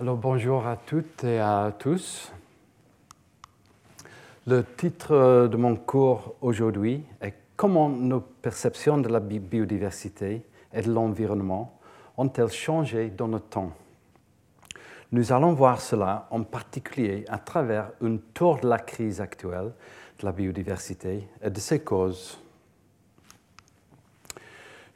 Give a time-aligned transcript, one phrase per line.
[0.00, 2.32] Alors bonjour à toutes et à tous.
[4.46, 10.90] Le titre de mon cours aujourd'hui est Comment nos perceptions de la biodiversité et de
[10.90, 11.78] l'environnement
[12.16, 13.72] ont-elles changé dans le temps?
[15.12, 19.74] Nous allons voir cela en particulier à travers une tour de la crise actuelle
[20.18, 22.40] de la biodiversité et de ses causes.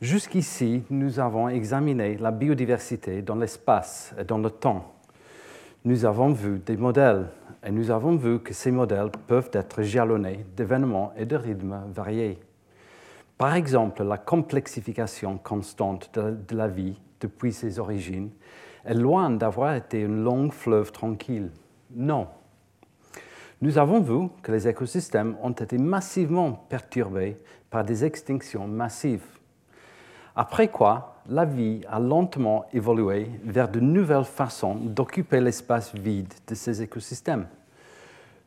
[0.01, 4.94] Jusqu'ici, nous avons examiné la biodiversité dans l'espace et dans le temps.
[5.87, 7.29] Nous avons vu des modèles
[7.63, 12.39] et nous avons vu que ces modèles peuvent être jalonnés d'événements et de rythmes variés.
[13.37, 18.31] Par exemple, la complexification constante de la vie depuis ses origines
[18.87, 21.51] est loin d'avoir été une longue fleuve tranquille.
[21.95, 22.29] Non.
[23.61, 27.37] Nous avons vu que les écosystèmes ont été massivement perturbés
[27.69, 29.39] par des extinctions massives.
[30.35, 36.55] Après quoi, la vie a lentement évolué vers de nouvelles façons d'occuper l'espace vide de
[36.55, 37.47] ces écosystèmes.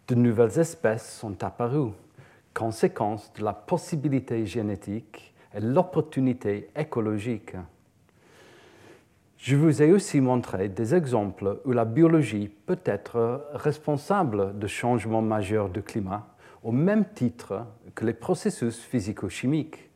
[0.07, 1.91] De nouvelles espèces sont apparues,
[2.53, 7.55] conséquence de la possibilité génétique et l'opportunité écologique.
[9.37, 15.21] Je vous ai aussi montré des exemples où la biologie peut être responsable de changements
[15.21, 16.27] majeurs du climat
[16.63, 19.86] au même titre que les processus physico-chimiques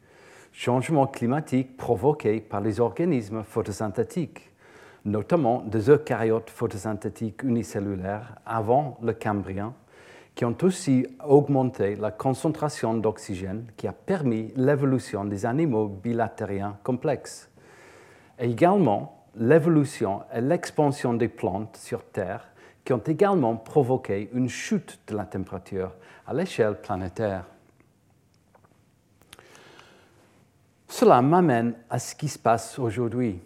[0.52, 4.52] changements climatiques provoqués par les organismes photosynthétiques,
[5.05, 9.73] notamment des eucaryotes photosynthétiques unicellulaires avant le Cambrien,
[10.35, 17.49] qui ont aussi augmenté la concentration d'oxygène qui a permis l'évolution des animaux bilatériens complexes.
[18.39, 22.47] Et également l'évolution et l'expansion des plantes sur Terre
[22.83, 25.94] qui ont également provoqué une chute de la température
[26.25, 27.45] à l'échelle planétaire.
[30.91, 33.40] Cela m'amène à ce qui se passe aujourd'hui.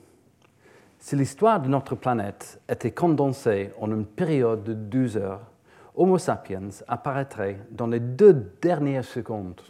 [0.97, 5.51] Si l'histoire de notre planète était condensée en une période de 12 heures,
[5.93, 9.61] Homo sapiens apparaîtrait dans les deux dernières secondes.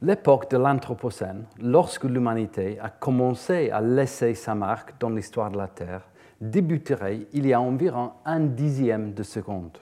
[0.00, 5.68] L'époque de l'Anthropocène, lorsque l'humanité a commencé à laisser sa marque dans l'histoire de la
[5.68, 6.08] Terre,
[6.40, 9.76] débuterait il y a environ un dixième de seconde.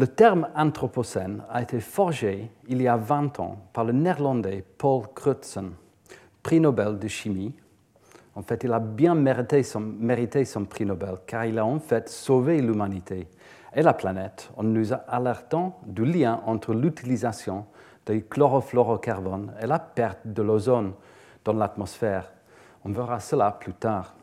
[0.00, 5.02] Le terme Anthropocène a été forgé il y a 20 ans par le néerlandais Paul
[5.14, 5.72] Crutzen,
[6.42, 7.54] prix Nobel de chimie.
[8.34, 11.78] En fait, il a bien mérité son, mérité son prix Nobel car il a en
[11.78, 13.28] fait sauvé l'humanité
[13.74, 17.66] et la planète en nous alertant du lien entre l'utilisation
[18.06, 20.94] du chlorofluorocarbone et la perte de l'ozone
[21.44, 22.32] dans l'atmosphère.
[22.86, 24.14] On verra cela plus tard.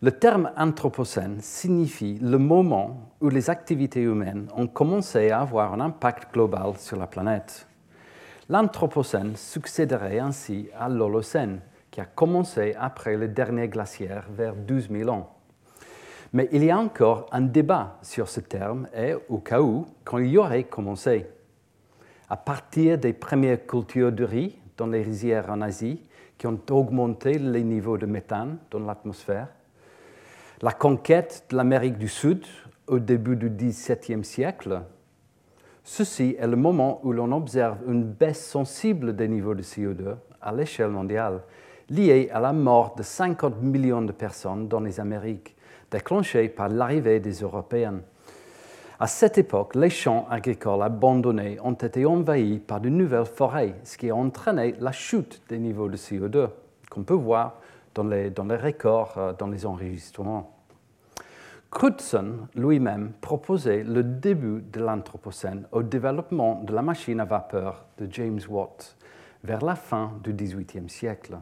[0.00, 5.80] Le terme Anthropocène signifie le moment où les activités humaines ont commencé à avoir un
[5.80, 7.66] impact global sur la planète.
[8.48, 15.10] L'Anthropocène succéderait ainsi à l'Holocène, qui a commencé après le dernier glaciaire vers 12 000
[15.10, 15.34] ans.
[16.32, 20.18] Mais il y a encore un débat sur ce terme et, au cas où, quand
[20.18, 21.26] il y aurait commencé.
[22.30, 26.00] À partir des premières cultures de riz dans les rizières en Asie,
[26.38, 29.48] qui ont augmenté les niveaux de méthane dans l'atmosphère,
[30.62, 32.44] la conquête de l'Amérique du Sud
[32.86, 34.82] au début du XVIIe siècle,
[35.84, 40.52] ceci est le moment où l'on observe une baisse sensible des niveaux de CO2 à
[40.52, 41.42] l'échelle mondiale,
[41.90, 45.56] liée à la mort de 50 millions de personnes dans les Amériques,
[45.90, 48.00] déclenchée par l'arrivée des Européens.
[49.00, 53.96] À cette époque, les champs agricoles abandonnés ont été envahis par de nouvelles forêts, ce
[53.96, 56.48] qui a entraîné la chute des niveaux de CO2,
[56.90, 57.60] qu'on peut voir
[58.04, 60.54] dans les, records, euh, dans les enregistrements.
[61.70, 68.08] Crutzen lui-même proposait le début de l'Anthropocène au développement de la machine à vapeur de
[68.10, 68.96] James Watt
[69.44, 71.36] vers la fin du XVIIIe siècle,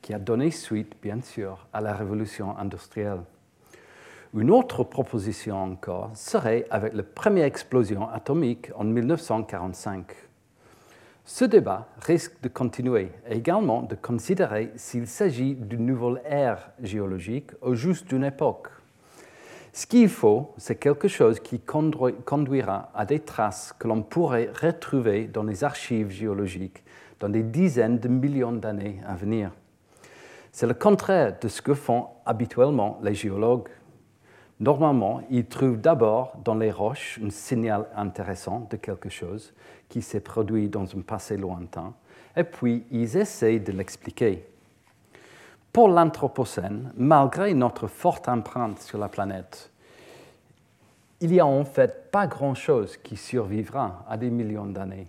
[0.00, 3.20] qui a donné suite, bien sûr, à la révolution industrielle.
[4.32, 10.06] Une autre proposition encore serait avec la première explosion atomique en 1945.
[11.26, 17.50] Ce débat risque de continuer et également de considérer s'il s'agit d'une nouvelle ère géologique
[17.62, 18.68] ou juste d'une époque.
[19.72, 25.24] Ce qu'il faut, c'est quelque chose qui conduira à des traces que l'on pourrait retrouver
[25.24, 26.84] dans les archives géologiques
[27.18, 29.50] dans des dizaines de millions d'années à venir.
[30.52, 33.70] C'est le contraire de ce que font habituellement les géologues.
[34.60, 39.54] Normalement, ils trouvent d'abord dans les roches un signal intéressant de quelque chose
[39.94, 41.94] qui s'est produit dans un passé lointain,
[42.36, 44.44] et puis ils essaient de l'expliquer.
[45.72, 49.70] Pour l'Anthropocène, malgré notre forte empreinte sur la planète,
[51.20, 55.06] il n'y a en fait pas grand-chose qui survivra à des millions d'années.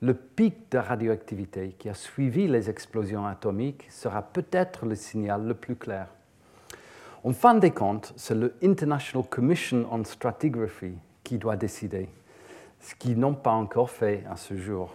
[0.00, 5.54] le pic de radioactivité qui a suivi les explosions atomiques sera peut-être le signal le
[5.54, 6.06] plus clair.
[7.24, 10.92] En fin de compte, c'est le International Commission on Stratigraphy
[11.24, 12.08] qui doit décider,
[12.84, 14.94] ce qu'ils n'ont pas encore fait à ce jour.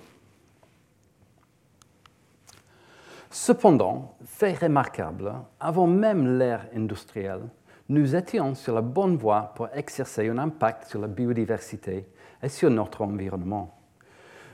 [3.32, 7.42] Cependant, fait remarquable, avant même l'ère industrielle,
[7.90, 12.08] nous étions sur la bonne voie pour exercer un impact sur la biodiversité
[12.44, 13.76] et sur notre environnement.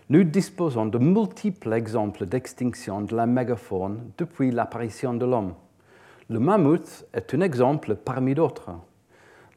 [0.10, 5.56] Nous disposons de multiples exemples d'extinction de la mégafaune depuis l'apparition de l'homme.
[6.30, 8.72] Le mammouth est un exemple parmi d'autres.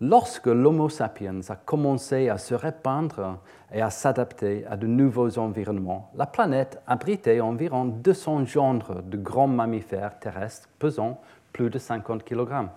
[0.01, 3.41] Lorsque l'Homo sapiens a commencé à se répandre
[3.73, 9.49] et à s'adapter à de nouveaux environnements, la planète abritait environ 200 genres de grands
[9.49, 11.21] mammifères terrestres pesant
[11.53, 12.69] plus de 50 kg.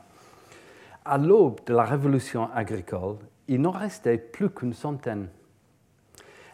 [1.06, 5.28] À l'aube de la révolution agricole, il n'en restait plus qu'une centaine.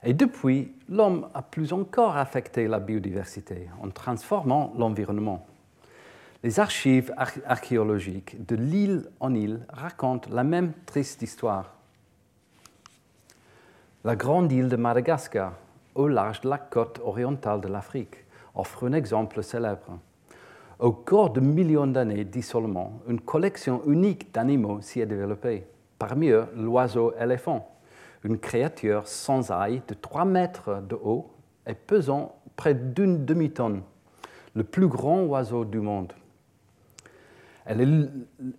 [0.04, 5.46] Et depuis, l'homme a plus encore affecté la biodiversité en transformant l'environnement.
[6.48, 7.14] Les archives
[7.46, 11.74] archéologiques de l'île en île racontent la même triste histoire.
[14.06, 15.56] La grande île de Madagascar,
[15.94, 18.24] au large de la côte orientale de l'Afrique,
[18.56, 20.00] offre un exemple célèbre.
[20.80, 25.68] Au cours de millions d'années d'isolement, une collection unique d'animaux s'y est développée.
[26.00, 27.76] Parmi eux, l'oiseau éléphant,
[28.24, 31.30] une créature sans ail de 3 mètres de haut
[31.68, 33.82] et pesant près d'une demi-tonne,
[34.56, 36.14] le plus grand oiseau du monde.
[37.70, 37.82] Elle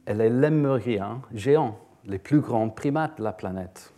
[0.06, 3.94] est, lémurien géant, les plus grands primates de la planète.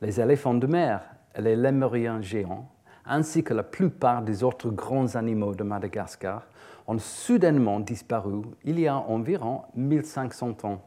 [0.00, 1.02] Les éléphants de mer
[1.34, 2.70] et les lémuriens géants,
[3.04, 6.46] ainsi que la plupart des autres grands animaux de Madagascar,
[6.86, 10.82] ont soudainement disparu il y a environ 1500 ans,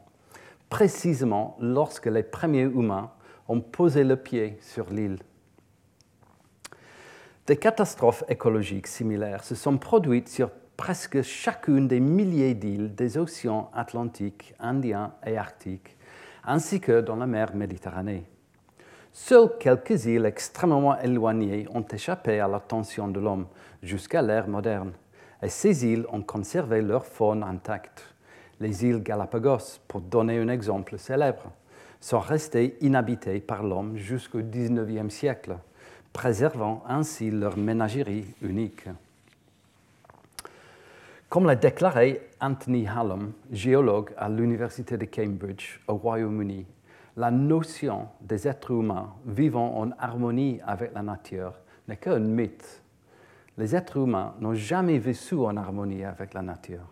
[0.70, 3.10] précisément lorsque les premiers humains
[3.48, 5.18] ont posé le pied sur l'île.
[7.46, 13.68] Des catastrophes écologiques similaires se sont produites sur presque chacune des milliers d'îles des océans
[13.74, 15.96] Atlantique, Indien et Arctique,
[16.44, 18.24] ainsi que dans la mer Méditerranée.
[19.12, 23.48] Seules quelques îles extrêmement éloignées ont échappé à l'attention de l'homme
[23.82, 24.92] jusqu'à l'ère moderne,
[25.42, 28.14] et ces îles ont conservé leur faune intacte.
[28.60, 31.50] Les îles Galapagos, pour donner un exemple célèbre,
[32.00, 35.56] sont restées inhabitées par l'homme jusqu'au XIXe siècle,
[36.12, 38.88] préservant ainsi leur ménagerie unique.
[41.28, 46.64] Comme l'a déclaré Anthony Hallam, géologue à l'Université de Cambridge au Royaume-Uni,
[47.18, 51.52] la notion des êtres humains vivant en harmonie avec la nature
[51.86, 52.82] n'est qu'un mythe.
[53.58, 56.88] Les êtres humains n'ont jamais vécu en harmonie avec la nature.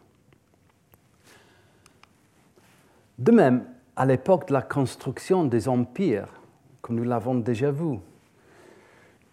[3.18, 3.64] De même,
[3.96, 6.28] à l'époque de la construction des empires,
[6.82, 7.98] comme nous l'avons déjà vu,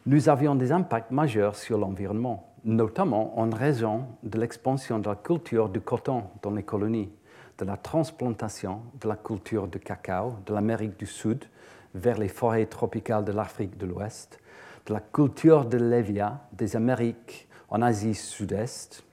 [0.05, 5.69] nous avions des impacts majeurs sur l'environnement notamment en raison de l'expansion de la culture
[5.69, 7.11] du coton dans les colonies,
[7.57, 11.45] de la transplantation de la culture du cacao de l'Amérique du Sud
[11.93, 14.39] vers les forêts tropicales de l'Afrique de l'Ouest,
[14.85, 19.03] de la culture de l'Evia des Amériques en Asie Sud-Est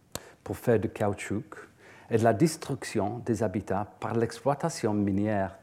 [0.44, 1.56] pour faire du caoutchouc,
[2.10, 5.56] et de la destruction des habitats par l'exploitation minière,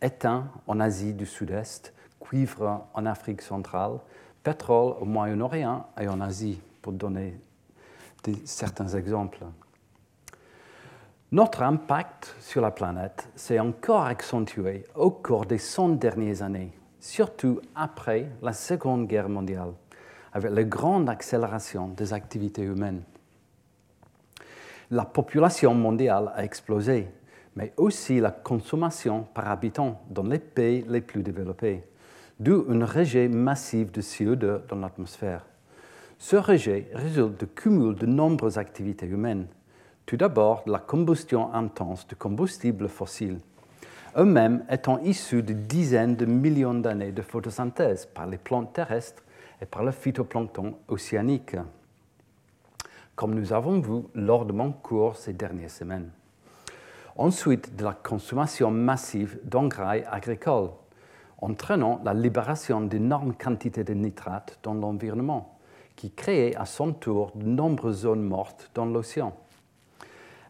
[0.00, 3.98] éteint en Asie du Sud-Est, cuivre en Afrique centrale,
[4.42, 7.40] pétrole au Moyen-Orient et en Asie pour donner
[8.44, 9.44] certains exemples.
[11.32, 17.60] Notre impact sur la planète s'est encore accentué au cours des 100 dernières années, surtout
[17.74, 19.72] après la Seconde Guerre mondiale,
[20.32, 23.02] avec la grande accélération des activités humaines.
[24.90, 27.06] La population mondiale a explosé,
[27.54, 31.84] mais aussi la consommation par habitant dans les pays les plus développés,
[32.40, 35.46] d'où une rejet massive de CO2 dans l'atmosphère.
[36.22, 39.46] Ce rejet résulte du cumul de nombreuses activités humaines.
[40.04, 43.40] Tout d'abord, la combustion intense de combustibles fossiles,
[44.18, 49.22] eux-mêmes étant issus de dizaines de millions d'années de photosynthèse par les plantes terrestres
[49.62, 51.56] et par le phytoplancton océanique,
[53.16, 56.10] comme nous avons vu lors de mon cours ces dernières semaines.
[57.16, 60.68] Ensuite, de la consommation massive d'engrais agricoles,
[61.38, 65.56] entraînant la libération d'énormes quantités de nitrates dans l'environnement
[66.00, 69.36] qui créait à son tour de nombreuses zones mortes dans l'océan.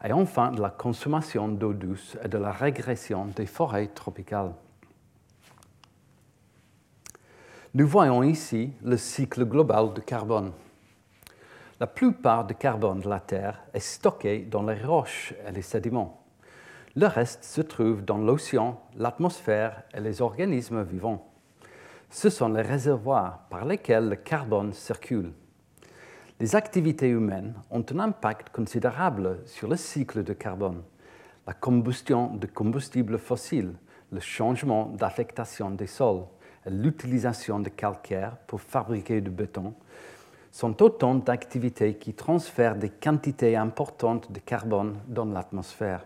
[0.05, 4.53] Et enfin, de la consommation d'eau douce et de la régression des forêts tropicales.
[7.75, 10.53] Nous voyons ici le cycle global de carbone.
[11.81, 16.23] La plupart du carbone de la Terre est stocké dans les roches et les sédiments.
[16.95, 21.29] Le reste se trouve dans l'océan, l'atmosphère et les organismes vivants.
[22.09, 25.33] Ce sont les réservoirs par lesquels le carbone circule.
[26.41, 30.83] Les activités humaines ont un impact considérable sur le cycle de carbone.
[31.47, 33.75] La combustion de combustibles fossiles,
[34.11, 36.25] le changement d'affectation des sols
[36.67, 39.75] l'utilisation de calcaire pour fabriquer du béton
[40.51, 46.05] sont autant d'activités qui transfèrent des quantités importantes de carbone dans l'atmosphère.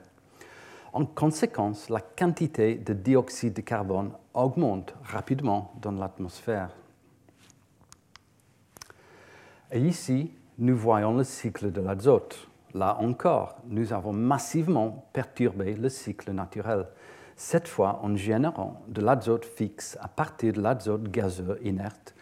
[0.93, 6.71] En conséquence, la quantité de dioxyde de carbone augmente rapidement dans l'atmosphère.
[9.75, 12.47] Et ici, nous voyons le cycle de l'azote.
[12.75, 16.87] Là encore, nous avons massivement perturbé le cycle naturel,
[17.35, 22.15] cette fois en générant de l'azote fixe à partir de l'azote gazeux inerte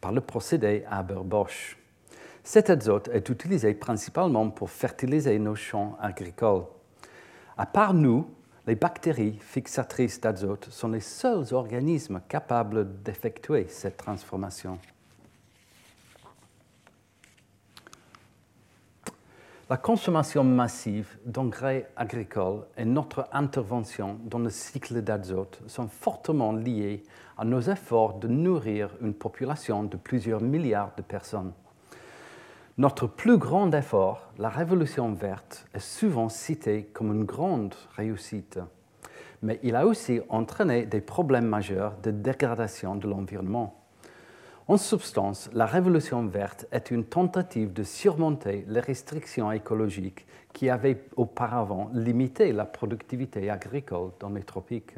[0.00, 1.76] par le procédé Haber-Bosch.
[2.44, 6.66] Cet azote est utilisé principalement pour fertiliser nos champs agricoles.
[7.58, 8.30] À part nous,
[8.68, 14.78] les bactéries fixatrices d'azote sont les seuls organismes capables d'effectuer cette transformation.
[19.70, 27.04] La consommation massive d'engrais agricoles et notre intervention dans le cycle d'azote sont fortement liées
[27.38, 31.52] à nos efforts de nourrir une population de plusieurs milliards de personnes.
[32.78, 38.58] Notre plus grand effort, la révolution verte, est souvent cité comme une grande réussite,
[39.40, 43.79] mais il a aussi entraîné des problèmes majeurs de dégradation de l'environnement.
[44.70, 51.06] En substance, la révolution verte est une tentative de surmonter les restrictions écologiques qui avaient
[51.16, 54.94] auparavant limité la productivité agricole dans les tropiques.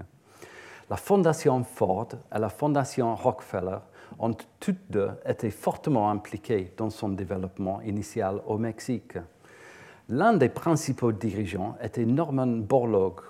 [0.91, 3.79] La fondation Ford et la fondation Rockefeller
[4.19, 9.17] ont toutes deux été fortement impliquées dans son développement initial au Mexique.
[10.11, 13.23] L'un des principaux dirigeants était Norman Borlaug,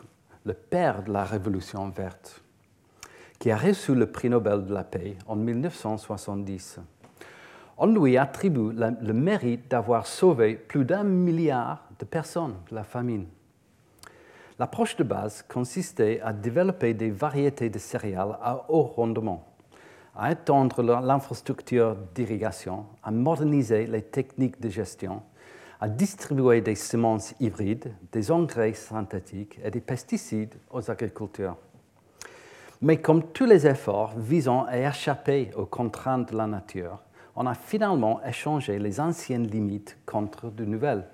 [0.45, 2.42] le père de la révolution verte
[3.43, 6.79] qui a reçu le prix Nobel de la paix en 1970.
[7.77, 13.27] On lui attribue le mérite d'avoir sauvé plus d'un milliard de personnes de la famine.
[14.61, 19.45] L'approche de base consistait à développer des variétés de céréales à haut rendement,
[20.15, 25.21] à étendre l'infrastructure d'irrigation, à moderniser les techniques de gestion,
[25.81, 31.57] à distribuer des semences hybrides, des engrais synthétiques et des pesticides aux agriculteurs.
[32.85, 36.99] Mais comme tous les efforts visant à échapper aux contraintes de la nature,
[37.37, 41.05] on a finalement échangé les anciennes limites contre de nouvelles.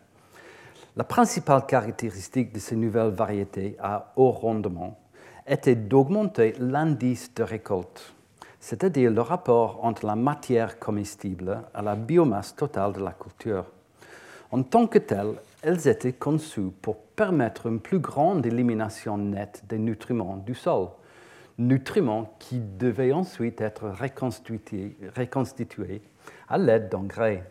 [0.97, 4.99] La principale caractéristique de ces nouvelles variétés à haut rendement
[5.47, 8.15] était d'augmenter l'indice de récolte,
[8.61, 13.67] c'est-à-dire le rapport entre la matière comestible et la biomasse totale de la culture.
[14.53, 19.79] En tant que telles, elles étaient conçues pour permettre une plus grande élimination nette des
[19.79, 20.89] nutriments du sol,
[21.59, 26.03] nutriments qui devaient ensuite être reconstitués,
[26.49, 27.45] à l'aide d'engrais.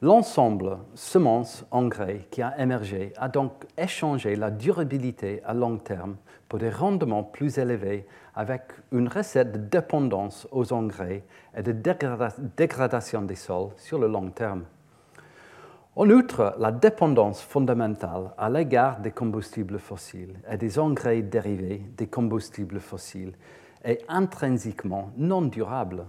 [0.00, 6.16] L'ensemble semences-engrais qui a émergé a donc échangé la durabilité à long terme
[6.48, 8.06] pour des rendements plus élevés
[8.36, 11.24] avec une recette de dépendance aux engrais
[11.56, 11.74] et de
[12.56, 14.66] dégradation des sols sur le long terme.
[15.98, 22.06] En outre, la dépendance fondamentale à l'égard des combustibles fossiles et des engrais dérivés des
[22.06, 23.32] combustibles fossiles
[23.82, 26.04] est intrinsèquement non durable.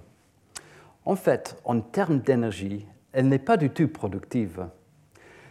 [1.06, 4.68] En fait, en termes d'énergie, elle n'est pas du tout productive.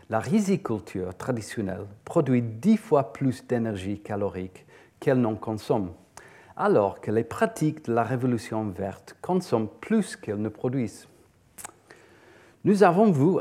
[0.09, 4.67] La riziculture traditionnelle produit dix fois plus d'énergie calorique
[5.01, 5.91] qu'elle n'en consomme,
[6.57, 11.09] alors que les pratiques de la révolution verte consomment plus qu'elles ne produisent.
[12.65, 13.39] Nous avons vu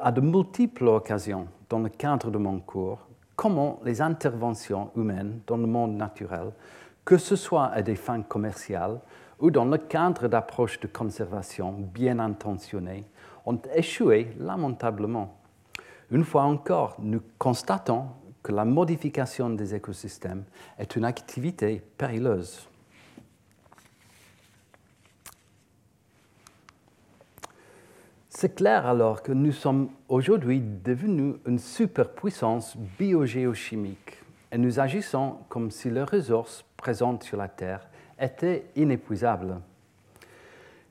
[0.00, 3.06] à de multiples occasions dans le cadre de mon cours
[3.36, 6.52] comment les interventions humaines dans le monde naturel,
[7.04, 8.98] que ce soit à des fins commerciales
[9.40, 13.04] ou dans le cadre d'approches de conservation bien intentionnées,
[13.44, 15.36] ont échoué lamentablement.
[16.10, 18.06] Une fois encore, nous constatons
[18.42, 20.44] que la modification des écosystèmes
[20.78, 22.69] est une activité périlleuse.
[28.40, 34.16] C'est clair alors que nous sommes aujourd'hui devenus une superpuissance biogéochimique
[34.50, 37.86] et nous agissons comme si les ressources présentes sur la Terre
[38.18, 39.60] étaient inépuisables.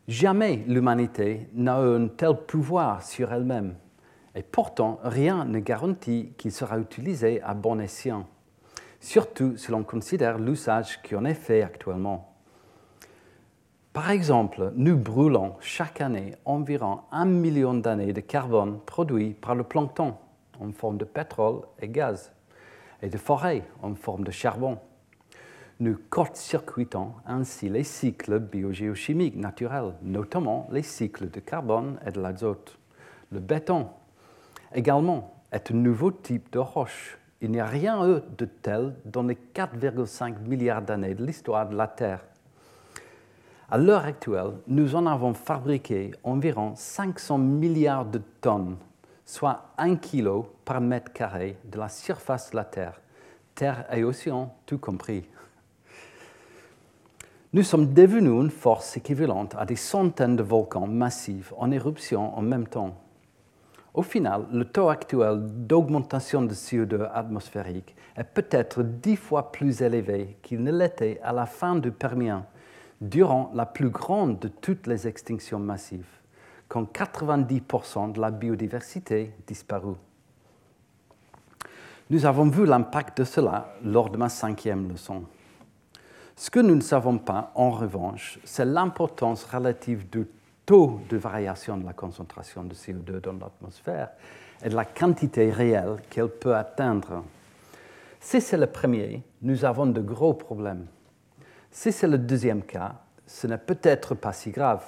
[0.07, 3.73] Jamais l'humanité n'a eu un tel pouvoir sur elle-même
[4.35, 8.27] et pourtant rien ne garantit qu'il sera utilisé à bon escient,
[8.99, 12.29] surtout si l'on considère l'usage qui en est fait actuellement.
[13.99, 19.65] Par exemple, nous brûlons chaque année environ un million d'années de carbone produit par le
[19.65, 20.15] plancton
[20.57, 22.31] en forme de pétrole et gaz,
[23.01, 24.77] et de forêts en forme de charbon.
[25.81, 32.79] Nous court-circuitons ainsi les cycles biogéochimiques naturels, notamment les cycles de carbone et de l'azote.
[33.33, 33.89] Le béton,
[34.73, 37.19] également, est un nouveau type de roche.
[37.41, 41.87] Il n'y a rien de tel dans les 4,5 milliards d'années de l'histoire de la
[41.87, 42.23] Terre.
[43.71, 48.77] À l'heure actuelle, nous en avons fabriqué environ 500 milliards de tonnes,
[49.23, 52.99] soit 1 kg par mètre carré de la surface de la Terre,
[53.53, 55.23] Terre et océan tout compris.
[57.53, 62.41] Nous sommes devenus une force équivalente à des centaines de volcans massifs en éruption en
[62.41, 62.97] même temps.
[63.93, 70.37] Au final, le taux actuel d'augmentation de CO2 atmosphérique est peut-être dix fois plus élevé
[70.41, 72.47] qu'il ne l'était à la fin du Permien,
[73.01, 76.19] durant la plus grande de toutes les extinctions massives,
[76.67, 79.97] quand 90% de la biodiversité disparut.
[82.09, 85.23] Nous avons vu l'impact de cela lors de ma cinquième leçon.
[86.35, 90.25] Ce que nous ne savons pas, en revanche, c'est l'importance relative du
[90.65, 94.09] taux de variation de la concentration de CO2 dans l'atmosphère
[94.63, 97.23] et de la quantité réelle qu'elle peut atteindre.
[98.19, 100.87] Si c'est le premier, nous avons de gros problèmes.
[101.71, 102.95] Si c'est le deuxième cas,
[103.25, 104.83] ce n'est peut-être pas si grave,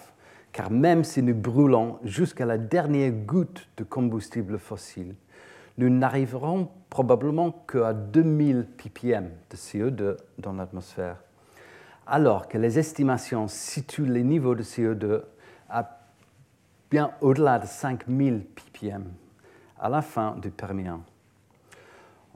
[0.52, 5.16] car même si nous brûlons jusqu'à la dernière goutte de combustible fossile,
[5.78, 11.18] nous n'arriverons probablement qu'à 2000 ppm de CO2 dans l'atmosphère,
[12.08, 15.22] alors que les estimations situent les niveaux de CO2
[15.70, 16.00] à
[16.90, 19.06] bien au-delà de 5000 ppm
[19.80, 21.02] à la fin du Permien.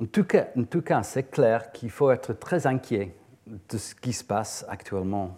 [0.01, 3.15] En tout cas, c'est clair qu'il faut être très inquiet
[3.47, 5.37] de ce qui se passe actuellement.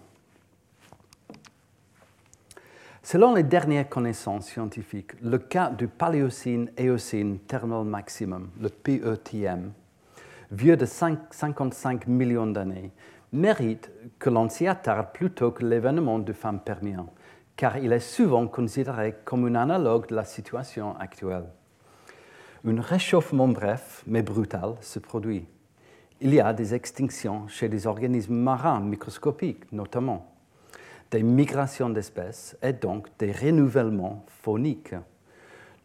[3.04, 9.72] Selon les dernières connaissances scientifiques, le cas du Paléocène-Éocène Thermal Maximum, le PETM,
[10.52, 12.92] vieux de 55 millions d'années,
[13.32, 17.06] mérite que l'on s'y attarde plutôt que l'événement du femme permien,
[17.56, 21.46] car il est souvent considéré comme un analogue de la situation actuelle.
[22.66, 25.46] Un réchauffement bref mais brutal se produit
[26.20, 30.34] il y a des extinctions chez des organismes marins microscopiques notamment,
[31.12, 34.96] des migrations d'espèces et donc des renouvellements phoniques.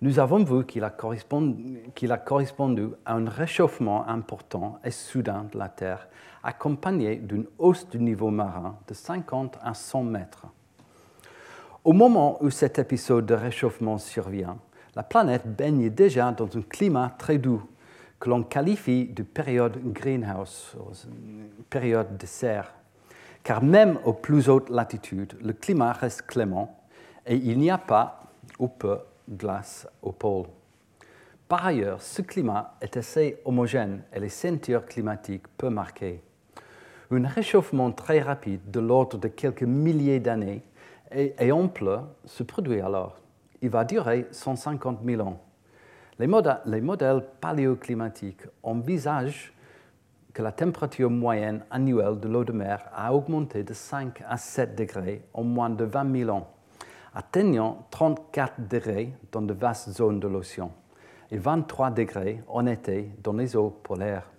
[0.01, 6.09] Nous avons vu qu'il a, correspondu à un réchauffement important et soudain de la Terre,
[6.43, 10.47] accompagné d'une hausse du niveau marin de 50 à 100 mètres.
[11.85, 14.57] Au moment où cet épisode de réchauffement survient,
[14.97, 17.63] la planète baigne déjà dans un climat très doux
[18.23, 20.77] que l'on qualifie de période greenhouse,
[21.69, 22.73] période de serre,
[23.43, 26.85] car même aux plus hautes latitudes, le climat reste clément
[27.27, 28.21] et il n'y a pas
[28.61, 30.47] ou peu de glace au pôle.
[31.49, 36.23] Par ailleurs, ce climat est assez homogène et les ceintures climatiques peu marquées.
[37.11, 40.63] Un réchauffement très rapide de l'ordre de quelques milliers d'années
[41.11, 43.19] et, ample se produit alors.
[43.63, 45.41] Il va durer 150 000 ans.
[46.23, 49.53] Les, modèles, paléoclimatiques envisagent
[50.33, 54.77] que la température moyenne annuelle de l'eau de mer a augmenté de 5 à 7
[54.77, 56.49] degrés en moins de 20 000 ans,
[57.13, 60.73] atteignant 34 degrés dans de vastes zones de l'océan
[61.33, 64.31] et 23 degrés en été dans les eaux polaires.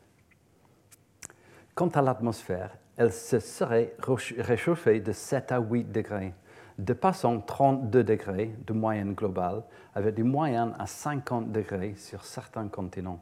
[1.75, 3.93] Quant à l'atmosphère, elle se serait
[4.37, 6.33] réchauffée de 7 à 8 degrés
[6.77, 9.63] dépassant 32 degrés de moyenne globale,
[9.95, 13.19] avec des moyennes à 50 degrés sur certains continents.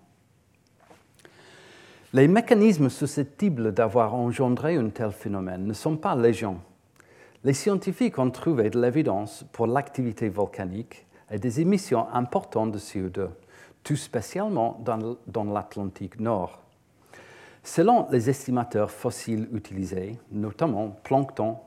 [2.13, 6.59] Les mécanismes susceptibles d'avoir engendré un tel phénomène ne sont pas légion.
[7.43, 13.29] Les scientifiques ont trouvé de l'évidence pour l'activité volcanique et des émissions importantes de CO2,
[13.83, 16.61] tout spécialement dans, dans l'Atlantique Nord.
[17.63, 21.57] Selon les estimateurs fossiles utilisés, notamment plancton,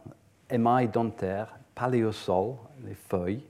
[0.51, 3.45] émail dentaire paléosol, les feuilles,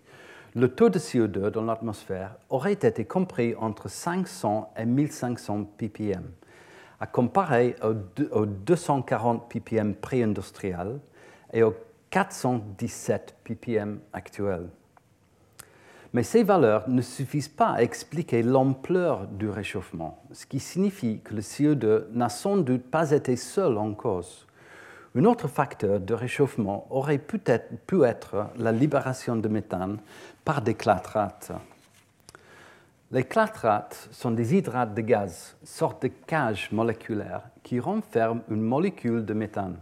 [0.54, 6.22] le taux de CO2 dans l'atmosphère aurait été compris entre 500 et 1500 ppm,
[7.00, 11.00] à comparer aux 240 ppm pré-industriels
[11.52, 11.74] et aux
[12.10, 14.68] 417 ppm actuels.
[16.12, 21.34] Mais ces valeurs ne suffisent pas à expliquer l'ampleur du réchauffement, ce qui signifie que
[21.34, 24.43] le CO2 n'a sans doute pas été seul en cause.
[25.16, 29.98] Un autre facteur de réchauffement aurait peut-être pu être la libération de méthane
[30.44, 31.52] par des clatrates.
[33.12, 39.24] Les clatrates sont des hydrates de gaz, sorte de cages moléculaires qui renferment une molécule
[39.24, 39.76] de méthane.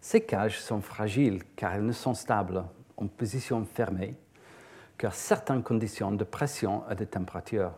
[0.00, 2.64] Ces cages sont fragiles car elles ne sont stables
[2.96, 4.16] en position fermée
[4.96, 7.72] qu'à certaines conditions de pression et de température.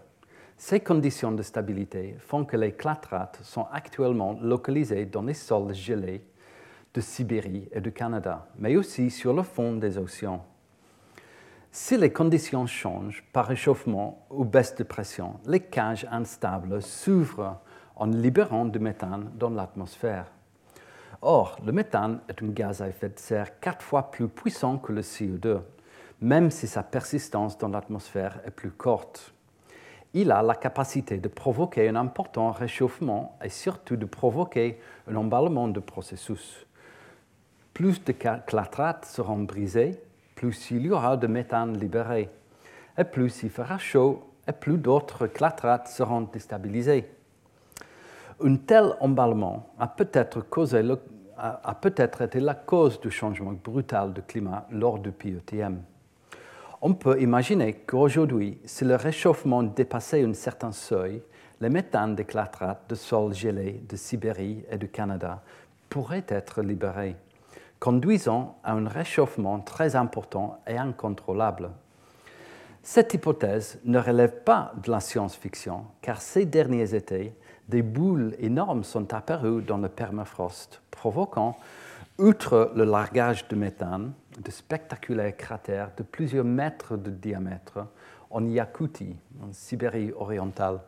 [0.57, 6.25] Ces conditions de stabilité font que les clatrates sont actuellement localisés dans les sols gelés
[6.97, 10.47] de Sibérie et du Canada, mais aussi sur le fond des océans.
[11.71, 17.61] Si les conditions changent par réchauffement ou baisse de pression, les cages instables s'ouvrent
[17.97, 20.33] en libérant du méthane dans l'atmosphère.
[21.21, 24.93] Or, le méthane est un gaz à effet de serre quatre fois plus puissant que
[24.93, 25.61] le CO2,
[26.23, 29.35] même si sa persistance dans l'atmosphère est plus courte.
[30.15, 35.69] Il a la capacité de provoquer un important réchauffement et surtout de provoquer un emballement
[35.69, 36.66] de processus.
[37.77, 40.01] Plus de clatrates seront brisées,
[40.35, 42.31] plus il y aura de méthane libéré.
[42.97, 47.05] Et plus il fera chaud, et plus d'autres clatrates seront déstabilisées.
[48.43, 50.41] Un tel emballement a peut-être
[51.75, 55.83] peut été la cause du changement brutal du climat lors du PETM.
[56.81, 61.21] On peut imaginer qu'aujourd'hui, si le réchauffement dépassait un certain seuil,
[61.61, 65.43] les méthanes des clatrates de sol gelé de Sibérie et du Canada
[65.91, 67.17] pourraient être libérés,
[67.81, 71.71] conduisant à un réchauffement très important et incontrôlable.
[72.83, 77.35] Cette hypothèse ne relève pas de la science-fiction, car ces derniers étés,
[77.69, 81.59] des boules énormes sont apparues dans le permafrost, provoquant,
[82.19, 87.87] outre le largage de méthane, de spectaculaires cratères de plusieurs mètres de diamètre
[88.31, 90.81] en Yakoutie, en Sibérie orientale.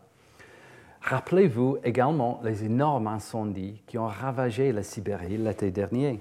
[1.00, 6.20] Rappelez-vous également les énormes incendies qui ont ravagé la Sibérie l'été dernier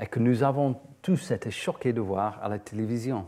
[0.00, 3.26] et que nous avons tous été choqués de voir à la télévision.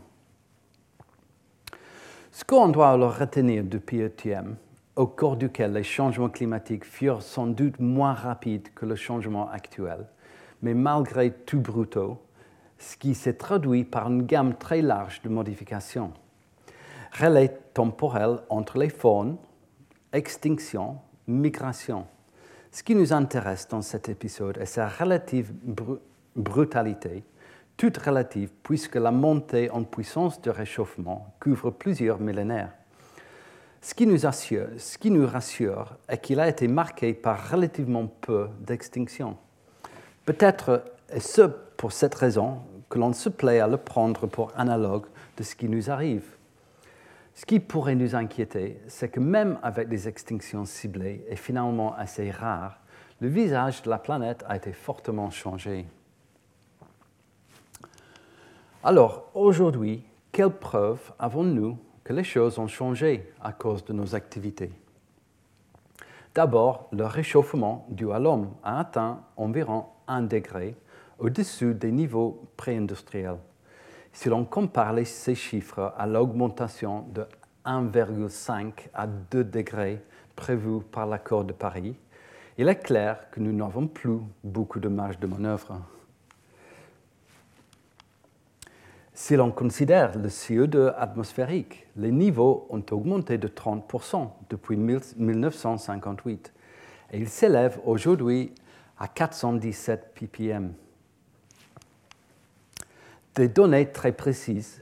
[2.31, 4.55] Ce qu'on doit alors retenir du PETM
[4.95, 10.07] au cours duquel les changements climatiques furent sans doute moins rapides que le changement actuel,
[10.61, 12.19] mais malgré tout brutaux,
[12.77, 16.11] ce qui s'est traduit par une gamme très large de modifications.
[17.19, 19.37] Relais temporel entre les faunes,
[20.11, 22.05] extinction, migration.
[22.71, 25.53] Ce qui nous intéresse dans cet épisode est sa relative
[26.35, 27.23] brutalité,
[27.77, 32.71] toute relative puisque la montée en puissance de réchauffement couvre plusieurs millénaires.
[33.81, 38.07] Ce qui nous, assure, ce qui nous rassure est qu'il a été marqué par relativement
[38.07, 39.35] peu d'extinction.
[40.25, 41.41] Peut-être est-ce
[41.75, 45.67] pour cette raison que l'on se plaît à le prendre pour analogue de ce qui
[45.67, 46.25] nous arrive.
[47.33, 52.29] Ce qui pourrait nous inquiéter, c'est que même avec des extinctions ciblées et finalement assez
[52.29, 52.79] rares,
[53.19, 55.87] le visage de la planète a été fortement changé.
[58.85, 64.73] Alors, aujourd'hui, quelles preuves avons-nous que les choses ont changé à cause de nos activités?
[66.35, 70.75] D'abord, le réchauffement dû à l'homme a atteint environ 1 degré
[71.17, 73.37] au-dessus des niveaux pré-industriels.
[74.11, 77.25] Si l'on compare ces chiffres à l'augmentation de
[77.65, 80.01] 1,5 à 2 degrés
[80.35, 81.95] prévue par l'accord de Paris,
[82.57, 85.79] il est clair que nous n'avons plus beaucoup de marge de manœuvre.
[89.15, 96.51] Si l'on considère le CO2 atmosphérique, les niveaux ont augmenté de 30% depuis 1958
[97.11, 98.53] et ils s'élèvent aujourd'hui
[98.97, 100.73] à 417 ppm.
[103.35, 104.81] Des données très précises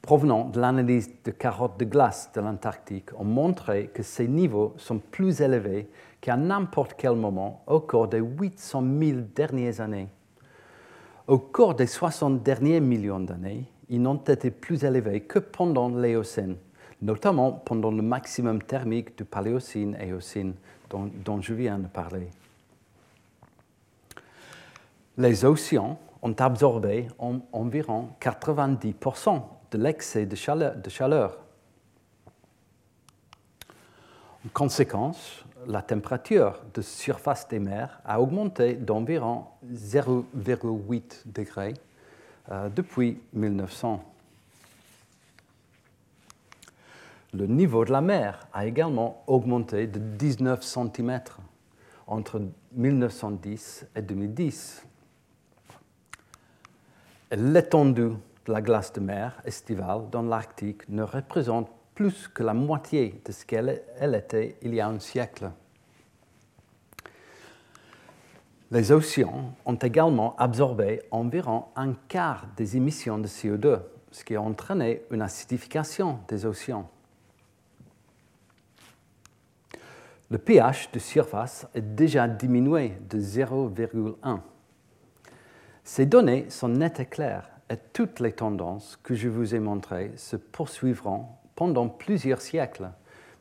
[0.00, 4.98] provenant de l'analyse de carottes de glace de l'Antarctique ont montré que ces niveaux sont
[4.98, 10.08] plus élevés qu'à n'importe quel moment au cours des 800 000 dernières années.
[11.30, 16.56] Au cours des 60 derniers millions d'années, ils n'ont été plus élevés que pendant l'Éocène,
[17.02, 20.54] notamment pendant le maximum thermique du Paléocène et Éocène
[20.90, 22.30] dont, je viens de parler.
[25.18, 27.06] Les océans ont absorbé
[27.52, 29.40] environ 90%
[29.70, 31.38] de l'excès de chaleur, de chaleur.
[34.44, 41.74] En conséquence, la température de surface des mers a augmenté d'environ 0,8 degrés
[42.50, 44.02] euh, depuis 1900.
[47.32, 51.20] Le niveau de la mer a également augmenté de 19 cm
[52.06, 52.42] entre
[52.72, 54.84] 1910 et 2010.
[57.32, 61.70] L'étendue de la glace de mer estivale dans l'Arctique ne représente
[62.00, 65.50] plus que la moitié de ce qu'elle était il y a un siècle.
[68.70, 73.80] Les océans ont également absorbé environ un quart des émissions de CO2,
[74.12, 76.88] ce qui a entraîné une acidification des océans.
[80.30, 84.40] Le pH de surface est déjà diminué de 0,1.
[85.84, 90.12] Ces données sont nettes et claires et toutes les tendances que je vous ai montrées
[90.16, 91.26] se poursuivront
[91.60, 92.90] pendant plusieurs siècles,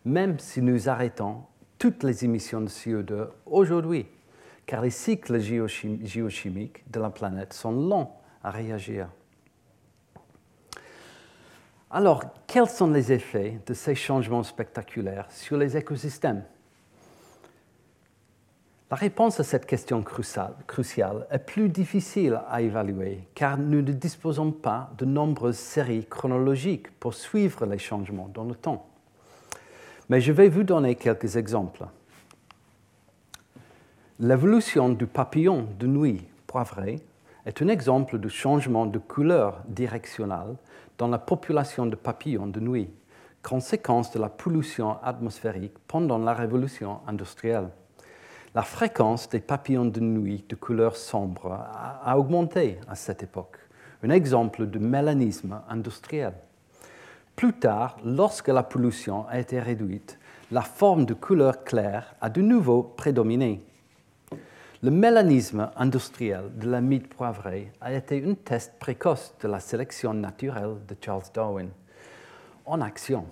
[0.04, 1.44] même si nous arrêtons
[1.78, 4.08] toutes les émissions de CO2 aujourd'hui,
[4.66, 8.10] car les cycles géochimiques de la planète sont longs
[8.44, 9.08] à réagir.
[11.90, 16.44] Alors, quels sont les effets de ces changements spectaculaires sur les écosystèmes?
[18.92, 24.52] La réponse à cette question cruciale est plus difficile à évaluer car nous ne disposons
[24.52, 28.88] pas de nombreuses séries chronologiques pour suivre les changements dans le temps.
[30.10, 31.86] Mais je vais vous donner quelques exemples.
[34.20, 37.00] L'évolution du papillon de nuit poivré
[37.46, 40.56] est un exemple de changement de couleur directionnelle
[40.98, 42.90] dans la population de papillons de nuit,
[43.44, 47.70] conséquence de la pollution atmosphérique pendant la révolution industrielle.
[48.56, 53.60] La fréquence des papillons de nuit de couleur sombre a, augmenté à cette époque,
[54.02, 56.34] un exemple de mélanisme industriel.
[57.36, 60.18] Plus tard, lorsque la pollution a été réduite,
[60.52, 63.64] la forme de couleur claire a de nouveau prédominé.
[64.82, 70.16] Le mélanisme industriel de la mythe poivrée a été un test précoce de la sélection
[70.16, 71.70] naturelle de Charles Darwin
[72.66, 73.26] en action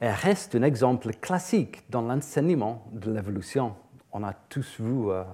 [0.00, 3.76] et reste un exemple classique dans l'enseignement de l'évolution.
[4.18, 5.24] On a tous vu euh,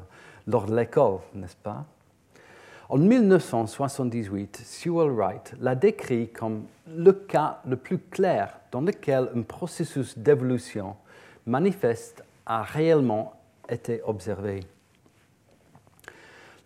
[0.48, 1.84] lors de l'école, n'est-ce pas?
[2.88, 9.42] En 1978, Sewell Wright l'a décrit comme le cas le plus clair dans lequel un
[9.42, 10.96] processus d'évolution
[11.46, 13.34] manifeste a réellement
[13.68, 14.66] été observé.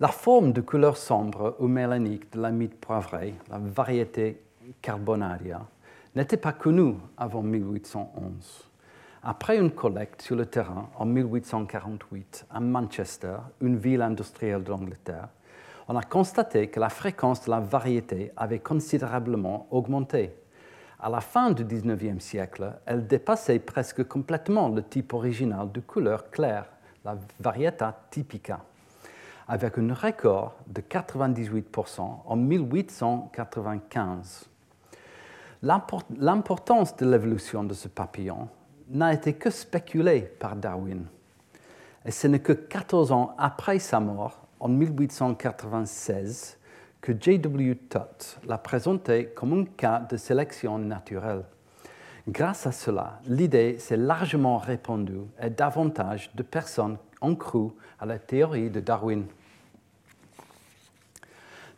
[0.01, 4.41] La forme de couleur sombre ou mélanique de la mythe poivrée, la variété
[4.81, 5.61] carbonaria,
[6.15, 8.66] n'était pas connue avant 1811.
[9.29, 15.31] Après une collecte sur le terrain en 1848 à Manchester, une ville industrielle d'Angleterre,
[15.89, 20.33] on a constaté que la fréquence de la variété avait considérablement augmenté.
[21.01, 26.31] À la fin du XIXe siècle, elle dépassait presque complètement le type original de couleur
[26.31, 26.67] claire,
[27.05, 28.61] la varieta typica
[29.49, 34.49] avec un record de 98% en 1895.
[35.63, 38.49] L'importance de l'évolution de ce papillon
[38.91, 41.07] n'a été que spéculée par Darwin.
[42.05, 46.59] Et ce n'est que 14 ans après sa mort, en 1896,
[47.01, 47.77] que J.W.
[47.89, 51.45] Tutt l'a présenté comme un cas de sélection naturelle.
[52.29, 57.69] Grâce à cela, l'idée s'est largement répandue et davantage de personnes ont cru
[58.01, 59.25] à la théorie de Darwin.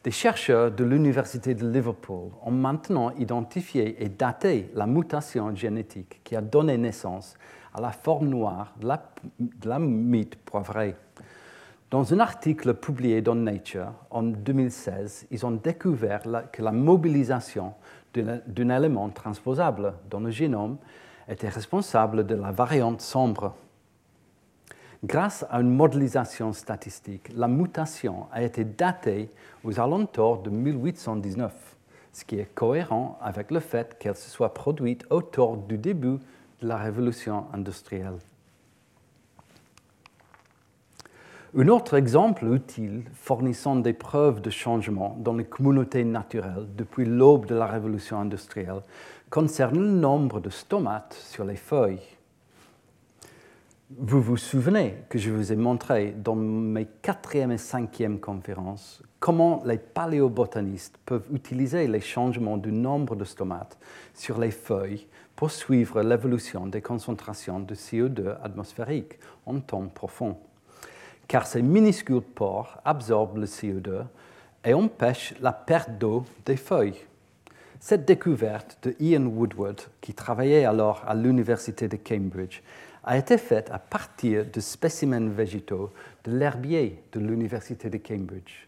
[0.04, 6.36] Des chercheurs de l'Université de Liverpool ont maintenant identifié et daté la mutation génétique qui
[6.36, 7.36] a donné naissance
[7.74, 10.94] à la forme noire de la, mythe poivrée.
[11.90, 17.74] Dans un article publié dans Nature en 2016, ils ont découvert que la mobilisation
[18.14, 20.76] d'un élément transposable dans le génome
[21.28, 23.56] était responsable de la variante sombre
[25.04, 29.30] Grâce à une modélisation statistique, la mutation a été datée
[29.62, 31.52] aux alentours de 1819,
[32.12, 36.18] ce qui est cohérent avec le fait qu'elle se soit produite autour du début
[36.60, 38.16] de la révolution industrielle.
[41.56, 47.46] Un autre exemple utile fournissant des preuves de changement dans les communautés naturelles depuis l'aube
[47.46, 48.82] de la révolution industrielle
[49.30, 52.17] concerne le nombre de stomates sur les feuilles.
[53.96, 59.62] Vous vous souvenez que je vous ai montré dans mes quatrième et cinquième conférences comment
[59.64, 63.78] les paléobotanistes peuvent utiliser les changements du nombre de stomates
[64.12, 70.36] sur les feuilles pour suivre l'évolution des concentrations de CO2 atmosphérique en temps profond.
[71.26, 74.02] Car ces minuscules pores absorbent le CO2
[74.64, 77.06] et empêchent la perte d'eau des feuilles.
[77.80, 82.60] Cette découverte de Ian Woodward, qui travaillait alors à l'Université de Cambridge,
[83.04, 85.90] a été faite à partir de spécimens végétaux
[86.24, 88.66] de l'herbier de l'Université de Cambridge.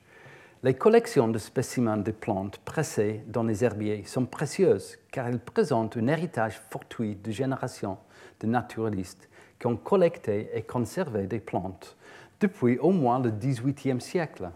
[0.63, 5.97] Les collections de spécimens de plantes pressées dans les herbiers sont précieuses car elles présentent
[5.97, 7.97] un héritage fortuit de générations
[8.41, 11.97] de naturalistes qui ont collecté et conservé des plantes
[12.41, 14.51] depuis au moins le XVIIIe siècle.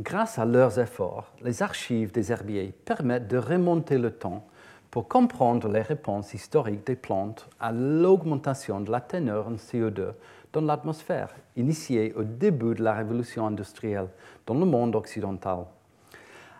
[0.00, 4.46] Grâce à leurs efforts, les archives des herbiers permettent de remonter le temps
[4.90, 10.12] pour comprendre les réponses historiques des plantes à l'augmentation de la teneur en CO2
[10.52, 14.08] dans l'atmosphère, initiée au début de la révolution industrielle
[14.46, 15.66] dans le monde occidental.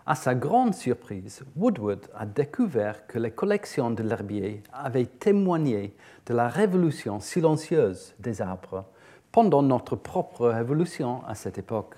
[0.05, 5.93] À sa grande surprise, Woodward a découvert que les collections de l'herbier avaient témoigné
[6.25, 8.85] de la révolution silencieuse des arbres
[9.31, 11.95] pendant notre propre révolution à cette époque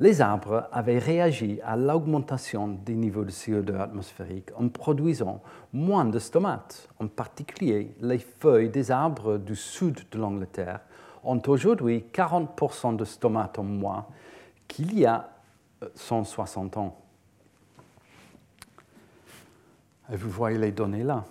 [0.00, 6.18] les arbres avaient réagi à l'augmentation des niveaux de CO2 atmosphérique en produisant moins de
[6.18, 6.88] stomates.
[7.00, 10.80] En particulier, les feuilles des arbres du sud de l'Angleterre
[11.24, 14.06] ont aujourd'hui 40% de stomates en moins
[14.68, 15.30] qu'il y a
[15.94, 16.96] 160 euh, ans.
[20.12, 21.24] Et vous voyez les données là.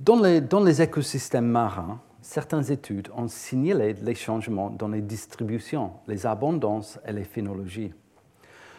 [0.00, 5.92] Dans les, dans les écosystèmes marins, certaines études ont signalé les changements dans les distributions,
[6.06, 7.92] les abondances et les phénologies.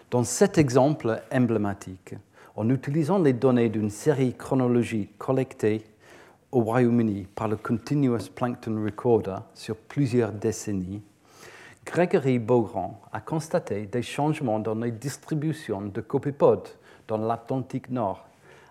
[0.09, 2.15] Dans cet exemple emblématique,
[2.55, 5.83] en utilisant les données d'une série chronologique collectée
[6.51, 11.01] au Royaume-Uni par le Continuous Plankton Recorder sur plusieurs décennies,
[11.85, 16.69] Gregory Beaugrand a constaté des changements dans les distributions de copépodes
[17.07, 18.25] dans l'Atlantique Nord,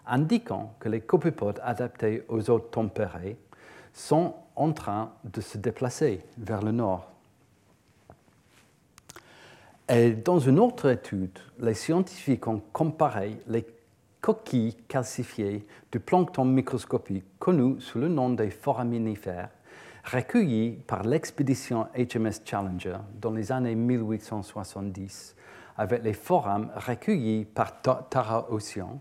[0.07, 3.37] indiquant que les copépodes adaptés aux eaux tempérées
[3.93, 7.09] sont en train de se déplacer vers le nord.
[9.89, 13.67] Et dans une autre étude, les scientifiques ont comparé les
[14.21, 19.51] coquilles calcifiées du plancton microscopique connu sous le nom des foraminifères,
[20.05, 25.37] recueillies par l'expédition HMS Challenger dans les années 1870,
[25.77, 29.01] avec les forams recueillis par Tara Ocean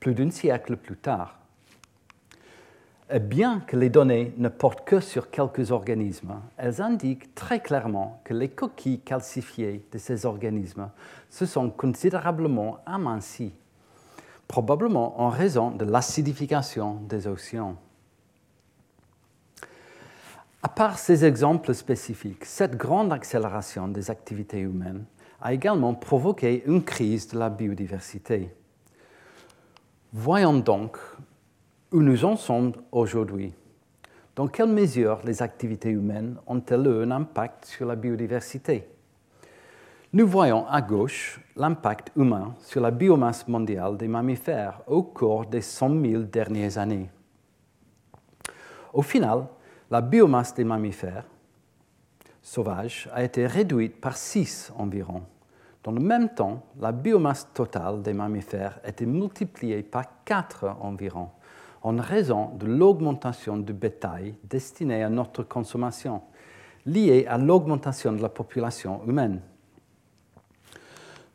[0.00, 1.39] plus d'un siècle plus tard.
[3.18, 8.34] Bien que les données ne portent que sur quelques organismes, elles indiquent très clairement que
[8.34, 10.90] les coquilles calcifiées de ces organismes
[11.28, 13.54] se sont considérablement amincies
[14.50, 17.76] probablement en raison de l'acidification des océans.
[20.60, 25.04] À part ces exemples spécifiques, cette grande accélération des activités humaines
[25.40, 28.52] a également provoqué une crise de la biodiversité.
[30.12, 30.98] Voyons donc
[31.92, 33.52] où nous en sommes aujourd'hui.
[34.36, 38.88] Dans quelle mesure les activités humaines ont-elles un impact sur la biodiversité?
[40.12, 45.60] Nous voyons à gauche l'impact humain sur la biomasse mondiale des mammifères au cours des
[45.60, 47.10] 100 000 dernières années.
[48.92, 49.46] Au final,
[49.90, 51.26] la biomasse des mammifères
[52.42, 55.22] sauvages a été réduite par 6 environ.
[55.82, 61.28] Dans le même temps, la biomasse totale des mammifères a été multipliée par 4 environ,
[61.82, 66.22] en raison de l'augmentation du bétail destiné à notre consommation,
[66.86, 69.40] liée à l'augmentation de la population humaine.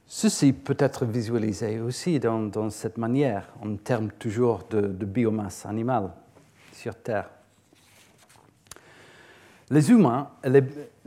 [0.07, 6.11] Ceci peut être visualisé aussi dans, cette manière, en termes toujours de, biomasse animale
[6.71, 7.29] sur Terre.
[9.71, 10.29] Les humains,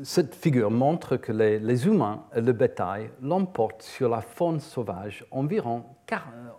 [0.03, 5.85] cette figure montre que les, humains et le bétail l'emportent sur la faune sauvage environ,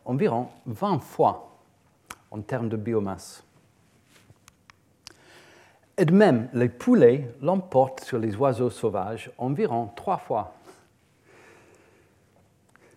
[0.05, 1.48] environ 20 fois
[2.31, 3.43] en termes de biomasse.
[5.97, 10.53] Et de même, les poulets l'emportent sur les oiseaux sauvages environ trois fois.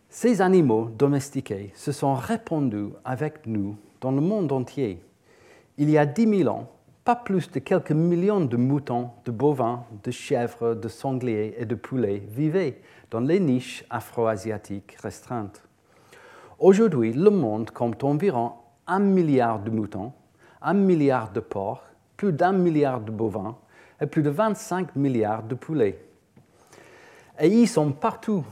[0.08, 5.02] Ces animaux domestiqués se sont répandus avec nous dans le monde entier.
[5.78, 6.70] Il y a dix mille ans,
[7.02, 11.74] pas plus de quelques millions de moutons, de bovins, de chèvres, de sangliers et de
[11.74, 15.62] poulets vivaient dans les niches afro-asiatiques restreintes.
[16.60, 18.52] Aujourd'hui, le monde compte environ
[18.86, 20.12] un milliard de moutons,
[20.60, 21.84] un milliard de porcs,
[22.16, 23.56] plus d'un milliard de bovins
[24.00, 26.04] et plus de 25 milliards de poulets.
[27.38, 28.44] Et ils sont partout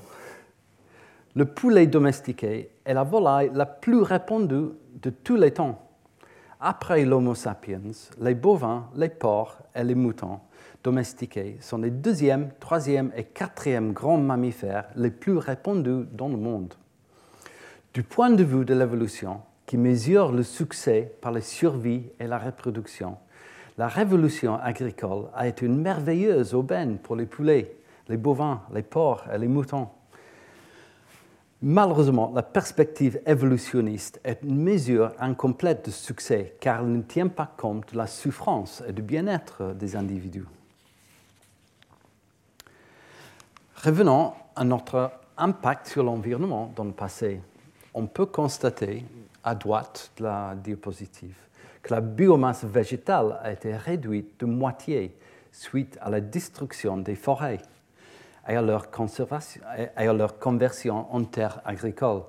[1.37, 5.87] le poulet domestiqué est la volaille la plus répandue de tous les temps.
[6.59, 7.81] Après l'Homo sapiens,
[8.21, 10.41] les bovins, les porcs et les moutons
[10.83, 16.75] domestiqués sont les deuxièmes, troisième et quatrième grands mammifères les plus répandus dans le monde.
[17.95, 22.41] Du point de vue de l'évolution, qui mesure le succès par la survie et la
[22.41, 23.19] reproduction,
[23.79, 27.77] la révolution agricole a été une merveilleuse aubaine pour les poulets,
[28.09, 29.87] les bovins, les porcs et les moutons.
[31.63, 37.55] Malheureusement, la perspective évolutionniste est une mesure incomplète de succès car elle ne tient pas
[37.57, 40.47] compte de la souffrance et du bien-être des individus.
[43.77, 47.41] Revenons à notre impact sur l'environnement dans le passé.
[47.95, 49.05] On peut constater,
[49.45, 51.37] à droite de la diapositive,
[51.83, 55.17] que la biomasse végétale a été réduite de moitié
[55.53, 57.61] suite à la destruction des forêts
[58.49, 58.91] et à leur,
[60.39, 62.23] conversion en terres agricoles.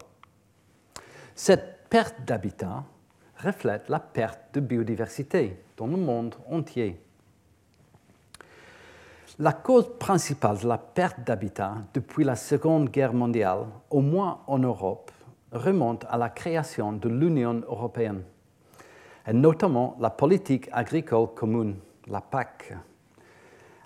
[1.36, 2.84] Cette perte d'habitat
[3.38, 7.02] reflète la perte de biodiversité dans le monde entier.
[9.40, 14.60] La cause principale de la perte d'habitat depuis la Seconde Guerre mondiale, au moins en
[14.60, 15.12] Europe,
[15.52, 18.24] remonte à la création de l'Union européenne,
[19.28, 21.76] et notamment la politique agricole commune,
[22.08, 22.76] la PAC.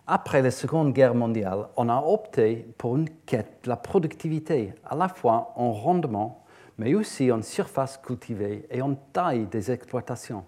[0.08, 4.96] Après la Seconde Guerre mondiale, on a opté pour une quête de la productivité, à
[4.96, 6.44] la fois en rendement,
[6.78, 10.46] mais aussi en surface cultivée et en taille des exploitations.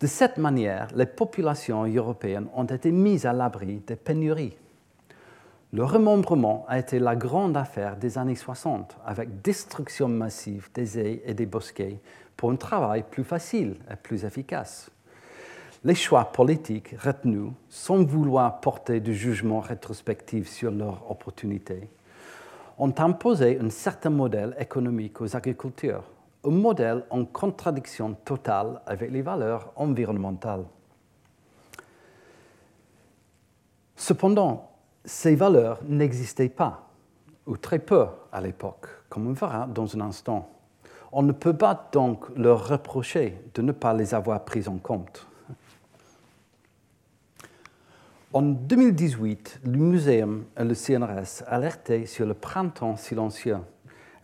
[0.00, 4.56] De cette manière, les populations européennes ont été mises à l'abri des pénuries.
[5.74, 11.22] Le remembrement a été la grande affaire des années 60, avec destruction massive des haies
[11.26, 11.98] et des bosquets
[12.36, 14.88] pour un travail plus facile et plus efficace.
[15.82, 21.88] Les choix politiques retenus, sans vouloir porter de jugement rétrospectif sur leur opportunité,
[22.78, 26.08] ont imposé un certain modèle économique aux agriculteurs,
[26.44, 30.66] un modèle en contradiction totale avec les valeurs environnementales.
[33.96, 34.70] Cependant,
[35.04, 36.88] ces valeurs n'existaient pas,
[37.46, 40.50] ou très peu à l'époque, comme on verra dans un instant.
[41.12, 45.26] On ne peut pas donc leur reprocher de ne pas les avoir prises en compte.
[48.32, 53.58] En 2018, le Muséum et le CNRS alertaient sur le printemps silencieux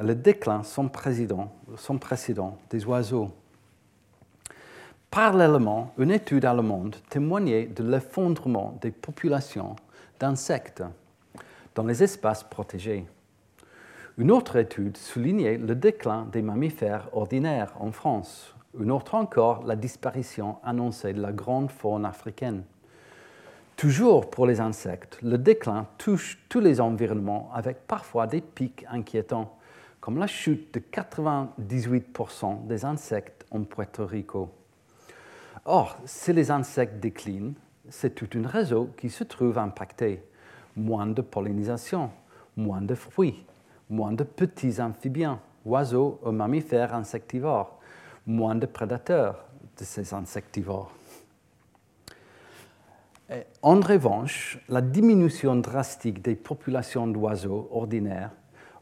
[0.01, 3.31] et le déclin sans précédent, sans précédent des oiseaux.
[5.13, 9.77] Parallèlement, une étude allemande témoignait de l'effondrement des populations
[10.21, 10.85] d'insectes
[11.75, 13.07] dans les espaces protégés.
[14.19, 18.55] Une autre étude soulignait le déclin des mammifères ordinaires en France.
[18.79, 22.65] Une autre encore, la disparition annoncée de la grande faune africaine.
[23.77, 29.57] Toujours pour les insectes, le déclin touche tous les environnements avec parfois des pics inquiétants,
[30.01, 34.51] comme la chute de 98% des insectes en Puerto Rico.
[35.65, 37.55] Or, si les insectes déclinent,
[37.91, 40.23] c'est tout un réseau qui se trouve impacté.
[40.77, 42.11] Moins de pollinisation,
[42.57, 43.45] moins de fruits,
[43.91, 47.79] moins de petits amphibiens, oiseaux ou mammifères insectivores,
[48.27, 49.45] moins de prédateurs
[49.79, 50.93] de ces insectivores.
[53.63, 58.33] en revanche, la diminution drastique des populations d'oiseaux ordinaires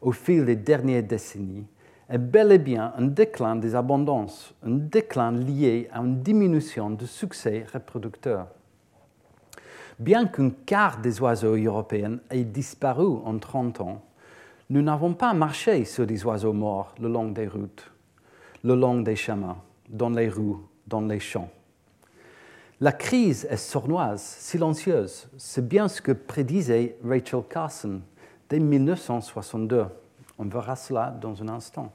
[0.01, 1.67] au fil des dernières décennies
[2.09, 7.05] est bel et bien un déclin des abondances, un déclin lié à une diminution du
[7.05, 8.47] succès reproducteur.
[9.99, 14.01] Bien qu'un quart des oiseaux européens ait disparu en 30 ans,
[14.69, 17.91] nous n'avons pas marché sur des oiseaux morts le long des routes,
[18.63, 19.57] le long des chemins,
[19.89, 20.55] dans les rues,
[20.87, 21.49] dans les champs.
[22.79, 25.27] La crise est sournoise, silencieuse.
[25.37, 27.99] C'est bien ce que prédisait Rachel Carson
[28.49, 29.85] dès 1962.
[30.37, 31.91] On verra cela dans un instant.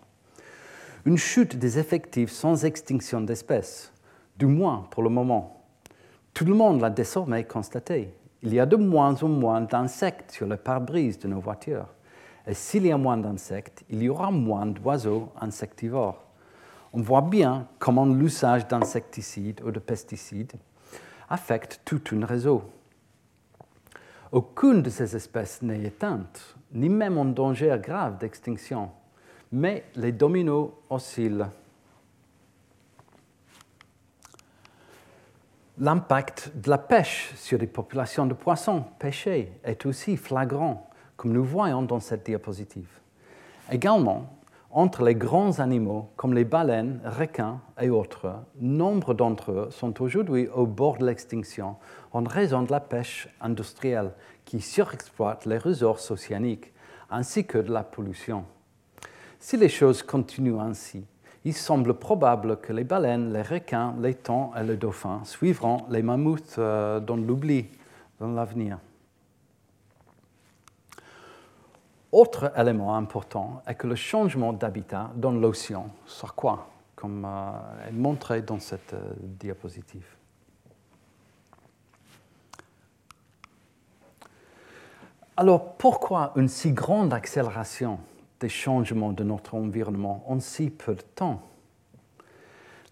[1.07, 3.95] Une chute des effectifs sans extinction d'espèces,
[4.37, 5.64] du moins pour le moment.
[6.35, 8.13] Tout le monde l'a désormais constaté.
[8.43, 11.87] Il y a de moins en moins d'insectes sur le pare-brise de nos voitures.
[12.47, 16.21] Et s'il y a moins d'insectes, il y aura moins d'oiseaux insectivores.
[16.93, 20.55] On voit bien comment l'usage d'insecticides ou de pesticides
[21.31, 22.65] affecte tout un réseau.
[24.33, 28.91] Aucune de ces espèces n'est éteinte, ni même en danger grave d'extinction,
[29.53, 31.47] mais les dominos oscillent.
[35.79, 41.43] L'impact de la pêche sur les populations de poissons pêchés est aussi flagrant, comme nous
[41.43, 43.01] voyons dans cette diapositive.
[43.73, 44.39] Également,
[44.71, 50.47] entre les grands animaux comme les baleines, requins et autres, nombre d'entre eux sont aujourd'hui
[50.55, 51.75] au bord de l'extinction
[52.13, 54.13] en raison de la pêche industrielle
[54.45, 56.73] qui surexploite les ressources océaniques
[57.11, 58.45] ainsi que de la pollution.
[59.41, 61.05] Si les choses continuent ainsi,
[61.45, 66.03] il semble probable que les baleines, les requins, les thons et les dauphins suivront les
[66.03, 67.67] mammouths euh, dans l'oubli
[68.19, 68.79] dans l'avenir.
[72.13, 77.93] Autre élément important est que le changement d'habitat dans l'océan soit quoi, comme euh, est
[77.93, 80.07] montré dans cette euh, diapositive.
[85.37, 87.99] Alors pourquoi une si grande accélération
[88.41, 91.43] des changements de notre environnement en si peu de temps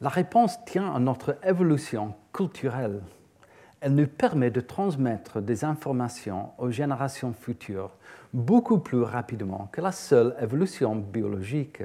[0.00, 3.02] La réponse tient à notre évolution culturelle.
[3.80, 7.90] Elle nous permet de transmettre des informations aux générations futures
[8.32, 11.82] beaucoup plus rapidement que la seule évolution biologique.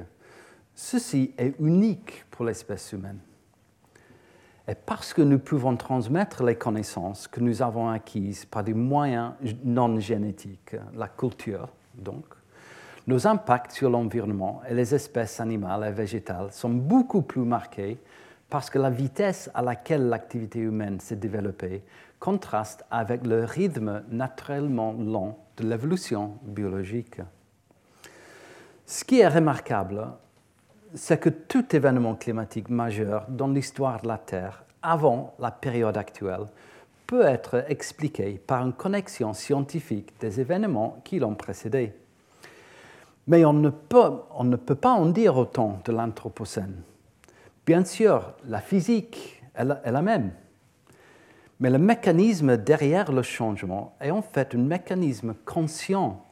[0.74, 3.18] Ceci est unique pour l'espèce humaine.
[4.68, 9.32] Et parce que nous pouvons transmettre les connaissances que nous avons acquises par des moyens
[9.64, 12.26] non génétiques, la culture donc,
[13.08, 17.98] nos impacts sur l'environnement et les espèces animales et végétales sont beaucoup plus marqués
[18.50, 21.82] parce que la vitesse à laquelle l'activité humaine s'est développée
[22.20, 27.22] contraste avec le rythme naturellement lent de l'évolution biologique.
[28.84, 30.08] Ce qui est remarquable,
[30.94, 36.46] c'est que tout événement climatique majeur dans l'histoire de la Terre avant la période actuelle
[37.06, 41.94] peut être expliqué par une connexion scientifique des événements qui l'ont précédé.
[43.28, 46.82] Mais on ne, peut, pas en dire autant de l'Anthropocène.
[47.66, 50.32] Bien sûr, la physique est la même.
[51.60, 56.24] Mais le mécanisme derrière le changement est en fait un mécanisme conscient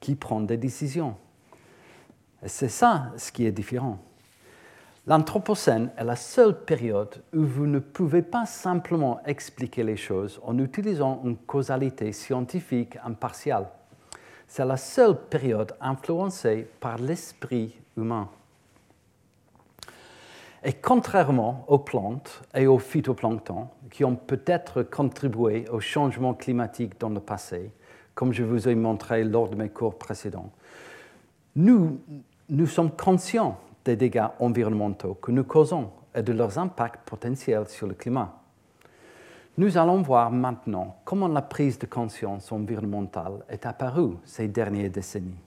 [0.00, 1.14] qui prend des décisions.
[2.42, 3.98] Et c'est ça ce qui est différent.
[5.06, 10.58] L'Anthropocène est la seule période où vous ne pouvez pas simplement expliquer les choses en
[10.58, 13.68] utilisant une causalité scientifique impartiale.
[14.50, 18.28] C'est la seule période influencée par l'esprit humain.
[20.64, 27.10] Et contrairement aux plantes et aux phytoplanctons, qui ont peut-être contribué au changement climatique dans
[27.10, 27.70] le passé,
[28.16, 30.50] comme je vous ai montré lors de mes cours précédents,
[31.54, 32.00] nous,
[32.48, 37.86] nous sommes conscients des dégâts environnementaux que nous causons et de leurs impacts potentiels sur
[37.86, 38.39] le climat.
[39.58, 45.38] Nous allons voir maintenant comment la prise de conscience environnementale est apparue ces dernières décennies.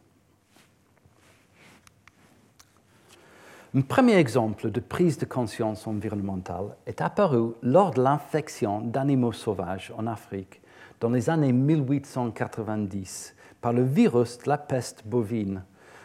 [3.76, 9.91] Un premier exemple de prise de conscience environnementale est apparu lors de l'infection d'animaux sauvages
[9.97, 10.62] en Afrique
[10.99, 15.64] dans les années 1890 par le virus de la peste bovine,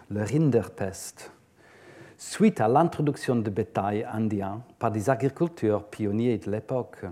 [0.08, 1.30] le Rinderpest,
[2.16, 7.04] suite à l'introduction de bétail indien par des agriculteurs pionniers de l'époque.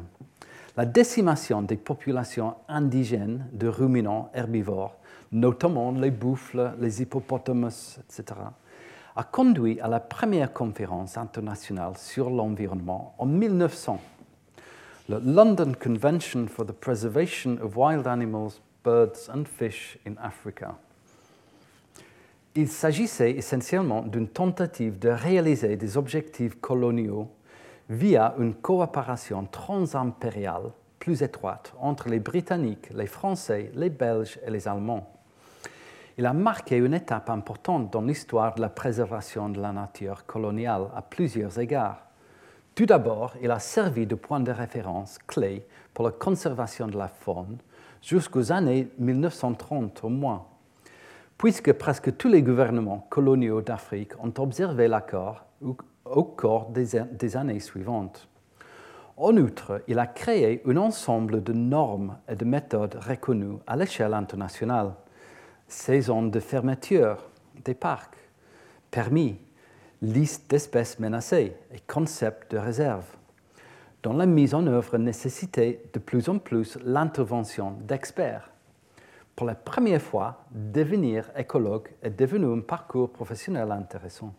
[0.77, 4.99] La décimation des populations indigènes de ruminants herbivores,
[5.33, 8.39] notamment les bouffles, les hippopotamus, etc.,
[9.17, 13.99] a conduit à la première conférence internationale sur l'environnement en 1900,
[15.09, 20.77] la London Convention for the Preservation of Wild Animals, Birds and Fish in Africa.
[22.55, 27.31] Il s'agissait essentiellement d'une tentative de réaliser des objectifs coloniaux
[27.89, 34.67] via une coopération transimpériale plus étroite entre les Britanniques, les Français, les Belges et les
[34.67, 35.17] Allemands
[36.19, 40.89] il a marqué une étape importante dans l'histoire de la préservation de la nature coloniale
[40.95, 42.07] à plusieurs égards.
[42.75, 47.09] Tout d'abord, il a servi de point de référence clé pour la conservation de la
[47.09, 47.59] faune
[48.01, 50.47] jusqu'aux années 1930 au moins,
[51.37, 55.45] puisque presque tous les gouvernements coloniaux d'Afrique ont observé l'accord
[56.11, 58.29] au cours des années suivantes.
[59.17, 64.13] En outre, il a créé un ensemble de normes et de méthodes reconnues à l'échelle
[64.13, 64.93] internationale
[65.69, 67.19] saison de fermeture
[67.65, 68.17] des parcs,
[68.91, 69.39] permis,
[70.03, 73.07] liste d'espèces menacées et concept de réserve,
[74.03, 78.51] dont la mise en œuvre nécessitait de plus en plus l'intervention d'experts.
[79.35, 84.33] Pour la première fois, devenir écologue est devenu un parcours professionnel intéressant.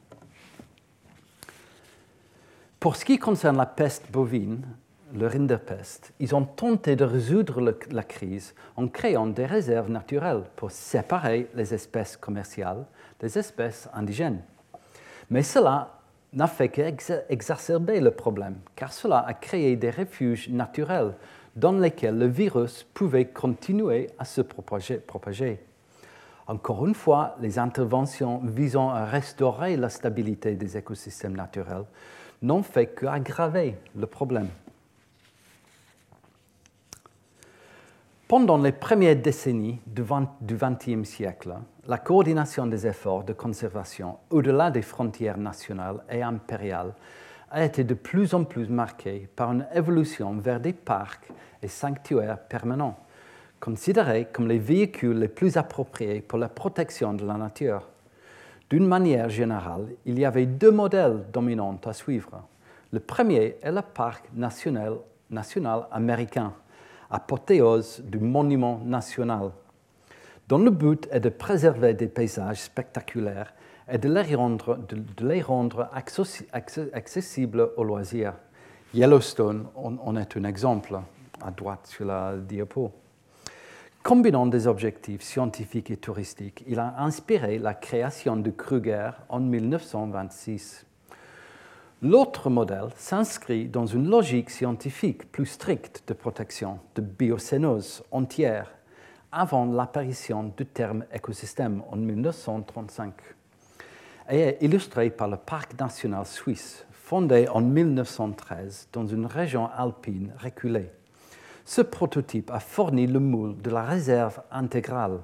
[2.79, 4.61] Pour ce qui concerne la peste bovine,
[5.15, 10.69] le Rinderpest, ils ont tenté de résoudre la crise en créant des réserves naturelles pour
[10.69, 12.85] séparer les espèces commerciales
[13.19, 14.43] des espèces indigènes.
[15.31, 16.01] Mais cela
[16.33, 21.15] n'a fait qu'exacerber le problème, car cela a créé des refuges naturels
[21.55, 25.59] dans lesquels le virus pouvait continuer à se propager.
[26.45, 31.85] Encore une fois, les interventions visant à restaurer la stabilité des écosystèmes naturels
[32.41, 34.49] n'ont fait qu'aggraver le problème.
[38.27, 41.53] Pendant les premières décennies du XXe siècle,
[41.87, 46.93] la coordination des efforts de conservation au-delà des frontières nationales et impériales
[47.49, 51.29] a été de plus en plus marquée par une évolution vers des parcs
[51.63, 52.99] et sanctuaires permanents,
[53.61, 57.87] considérés comme les véhicules les plus appropriés pour la protection de la nature.
[58.69, 62.43] D'une manière générale, il y avait deux modèles dominants à suivre.
[62.91, 64.97] Le premier est le parc national,
[65.91, 66.53] américain
[67.09, 69.51] apothéose du monument national,
[70.47, 73.53] dont le but est de préserver des paysages spectaculaires
[73.89, 74.09] et de,
[75.21, 75.89] les rendre
[76.93, 78.33] accessibles aux loisirs.
[78.93, 80.99] Yellowstone en, est un exemple,
[81.41, 82.91] à droite sur la diapo.
[84.03, 90.85] Combinant des objectifs scientifiques et touristiques, il a inspiré la création de Kruger en 1926.
[92.01, 98.71] L'autre modèle s'inscrit dans une logique scientifique plus stricte de protection, de biocénose entière,
[99.31, 103.13] avant l'apparition du terme écosystème en 1935,
[104.29, 110.33] et est illustré par le Parc national suisse, fondé en 1913 dans une région alpine
[110.37, 110.91] reculée.
[111.67, 115.19] Ce prototype a fourni le moule de la réserve intégrale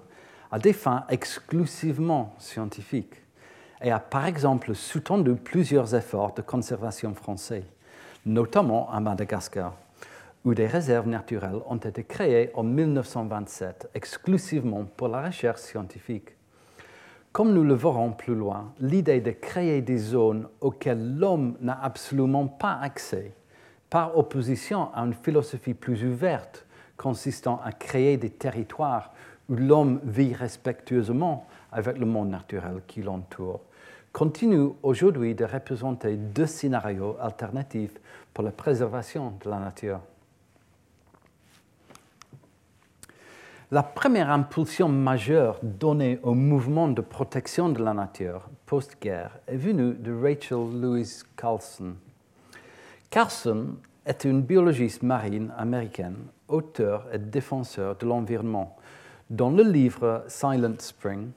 [0.51, 3.15] à des fins exclusivement scientifiques
[3.81, 7.63] et a par exemple sous-tendu plusieurs efforts de conservation français,
[8.25, 9.77] notamment à Madagascar,
[10.43, 16.35] où des réserves naturelles ont été créées en 1927 exclusivement pour la recherche scientifique.
[17.31, 22.47] Comme nous le verrons plus loin, l'idée de créer des zones auxquelles l'homme n'a absolument
[22.47, 23.33] pas accès
[23.93, 26.65] par opposition à une philosophie plus ouverte
[26.97, 29.13] consistant à créer des territoires
[29.47, 33.61] où l'homme vit respectueusement avec le monde naturel qui l'entoure,
[34.11, 37.93] continue aujourd'hui de représenter deux scénarios alternatifs
[38.33, 39.99] pour la préservation de la nature.
[43.69, 49.93] La première impulsion majeure donnée au mouvement de protection de la nature post-guerre est venue
[49.93, 51.93] de Rachel Louise Carlson.
[53.13, 53.75] Carlson
[54.07, 58.75] est une biologiste marine américaine, auteur et défenseur de l'environnement.
[59.29, 61.29] Dans le livre Silent Spring,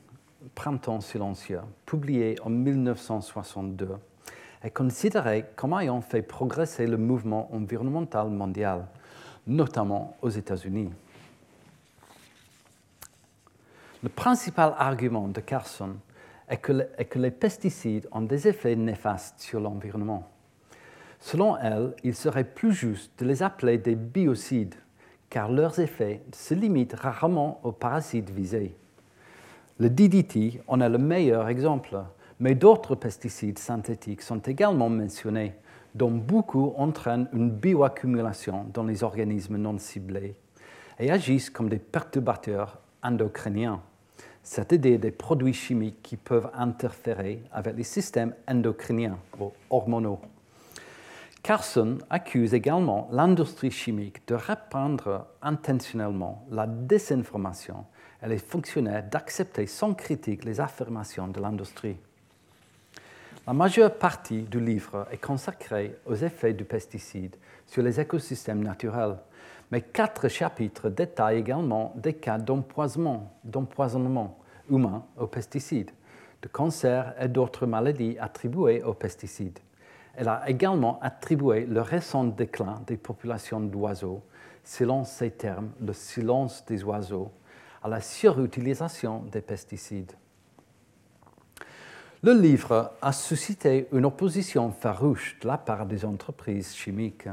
[0.55, 3.91] Printemps silencieux, publié en 1962,
[4.63, 8.87] est considéré comme ayant fait progresser le mouvement environnemental mondial,
[9.47, 10.89] notamment aux États-Unis.
[14.03, 15.97] Le principal argument de Carson
[16.49, 20.27] est que les pesticides ont des effets néfastes sur l'environnement.
[21.21, 24.75] Selon elle, il serait plus juste de les appeler des biocides,
[25.31, 28.77] car leurs effets se limitent rarement aux parasites visés.
[29.79, 31.99] Le DDT en est le meilleur exemple,
[32.41, 35.55] mais d'autres pesticides synthétiques sont également mentionnés,
[35.95, 40.37] dont beaucoup entraînent une bioaccumulation dans les organismes non ciblés
[40.99, 43.81] et agissent comme des perturbateurs endocriniens,
[44.43, 50.21] c'est-à-dire des produits chimiques qui peuvent interférer avec les systèmes endocriniens ou hormonaux.
[51.43, 57.85] Carson accuse également l'industrie chimique de répandre intentionnellement la désinformation
[58.23, 61.97] et les fonctionnaires d'accepter sans critique les affirmations de l'industrie.
[63.47, 69.19] La majeure partie du livre est consacrée aux effets du pesticide sur les écosystèmes naturels,
[69.71, 75.93] mais quatre chapitres détaillent également des cas d'empoisonnement humain aux pesticides,
[76.43, 79.61] de cancer et d'autres maladies attribuées aux pesticides.
[80.17, 84.23] Elle a également attribué le récent déclin des populations d'oiseaux,
[84.65, 87.31] selon ses termes, le silence des oiseaux,
[87.83, 90.13] à la surutilisation des pesticides.
[92.23, 97.29] Le livre a suscité une opposition farouche de la part des entreprises chimiques.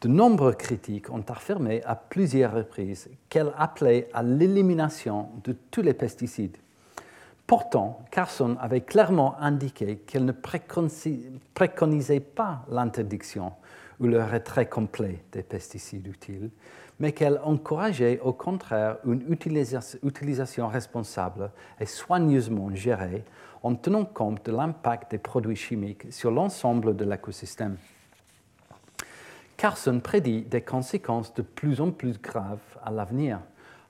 [0.00, 5.92] De nombreux critiques ont affirmé à plusieurs reprises qu'elle appelait à l'élimination de tous les
[5.92, 6.56] pesticides.
[7.50, 13.54] Pourtant, Carson avait clairement indiqué qu'elle ne préconisait pas l'interdiction
[13.98, 16.50] ou le retrait complet des pesticides utiles,
[17.00, 23.24] mais qu'elle encourageait au contraire une utilisation responsable et soigneusement gérée
[23.64, 27.78] en tenant compte de l'impact des produits chimiques sur l'ensemble de l'écosystème.
[29.56, 33.40] Carson prédit des conséquences de plus en plus graves à l'avenir,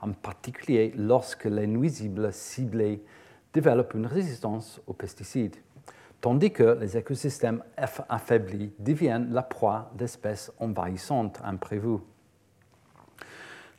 [0.00, 3.02] en particulier lorsque les nuisibles ciblés
[3.52, 5.56] développent une résistance aux pesticides,
[6.20, 7.62] tandis que les écosystèmes
[8.08, 12.00] affaiblis deviennent la proie d'espèces envahissantes imprévues.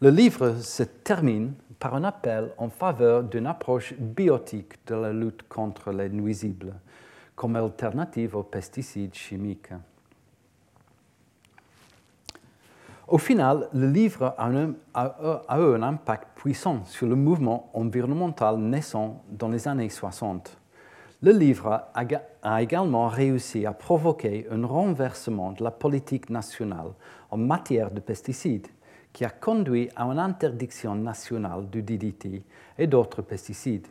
[0.02, 5.48] Le livre se termine par un appel en faveur d'une approche biotique de la lutte
[5.48, 6.74] contre les nuisibles,
[7.36, 9.74] comme alternative aux pesticides chimiques.
[13.12, 19.49] Au final, le livre a, eu un impact puissant sur le mouvement environnemental naissant dans
[19.49, 20.57] les années 60.
[21.22, 26.93] Le livre a, également réussi à provoquer un renversement de la politique nationale
[27.30, 28.68] en matière de pesticides,
[29.12, 32.41] qui a conduit à une interdiction nationale du DDT
[32.78, 33.88] et d'autres pesticides.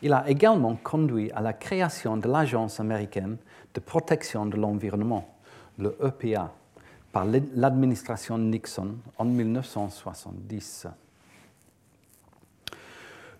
[0.00, 3.36] Il a également conduit à la création de l'Agence américaine
[3.74, 5.26] de protection de l'environnement,
[5.76, 6.52] le EPA
[7.14, 10.88] par l'administration Nixon en 1970.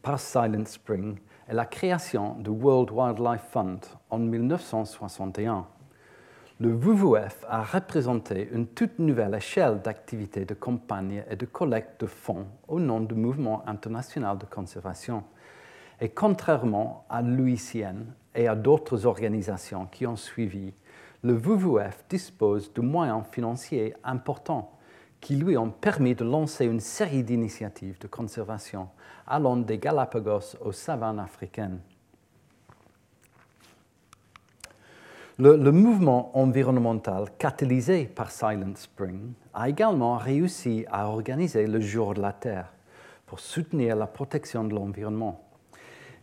[0.00, 5.66] par Silent Spring est la création du World Wildlife Fund en 1961
[6.62, 12.06] le WWF a représenté une toute nouvelle échelle d'activités de campagne et de collecte de
[12.06, 15.24] fonds au nom du mouvement international de conservation.
[16.00, 18.04] Et contrairement à l'UICN
[18.36, 20.72] et à d'autres organisations qui ont suivi,
[21.24, 24.78] le WWF dispose de moyens financiers importants
[25.20, 28.88] qui lui ont permis de lancer une série d'initiatives de conservation
[29.26, 31.80] allant des Galapagos aux savanes africaines.
[35.38, 42.20] Le, mouvement environnemental catalysé par Silent Spring a également réussi à organiser le jour de
[42.20, 42.74] la Terre
[43.24, 45.42] pour soutenir la protection de l'environnement.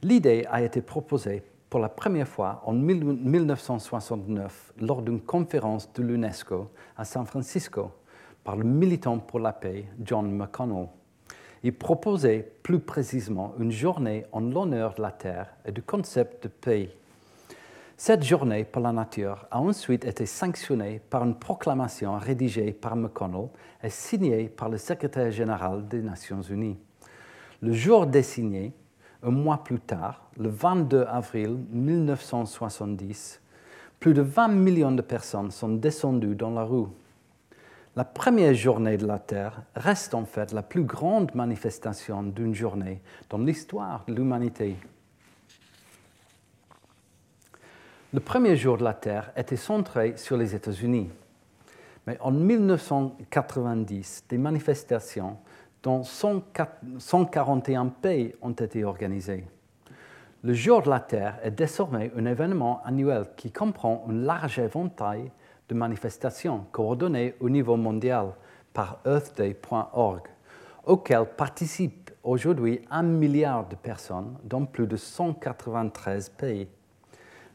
[0.04, 1.42] L'idée a été proposée
[1.72, 7.92] pour la première fois en 1969 lors d'une conférence de l'UNESCO à San Francisco
[8.44, 10.88] par le militant pour la paix John McConnell.
[11.64, 16.48] il proposait plus précisément une journée en l'honneur de la Terre et du concept de
[16.48, 16.92] paix.
[18.02, 23.50] Cette journée pour la nature a ensuite été sanctionnée par une proclamation rédigée par McConnell
[23.84, 26.80] et signée par le secrétaire général des Nations Unies.
[27.62, 28.72] Le jour désigné,
[29.22, 33.42] un mois plus tard, le 22 avril 1970,
[34.00, 36.88] plus de 20 millions de personnes sont descendues dans la rue
[37.96, 43.02] la première journée de la Terre reste en fait la plus grande manifestation d'une journée
[43.30, 44.78] dans l'histoire de l'humanité.
[48.12, 51.12] Le premier jour de la Terre était centré sur les États-Unis.
[52.08, 55.38] Mais en 1990, des manifestations
[55.84, 59.46] dans 141 pays ont été organisées.
[60.42, 65.32] Le jour de la Terre est désormais un événement annuel qui comprend un large éventail
[65.68, 68.34] de manifestations coordonnées au niveau mondial
[68.74, 70.24] par earthday.org,
[70.84, 76.68] auxquelles participent aujourd'hui un milliard de personnes dans plus de 193 pays.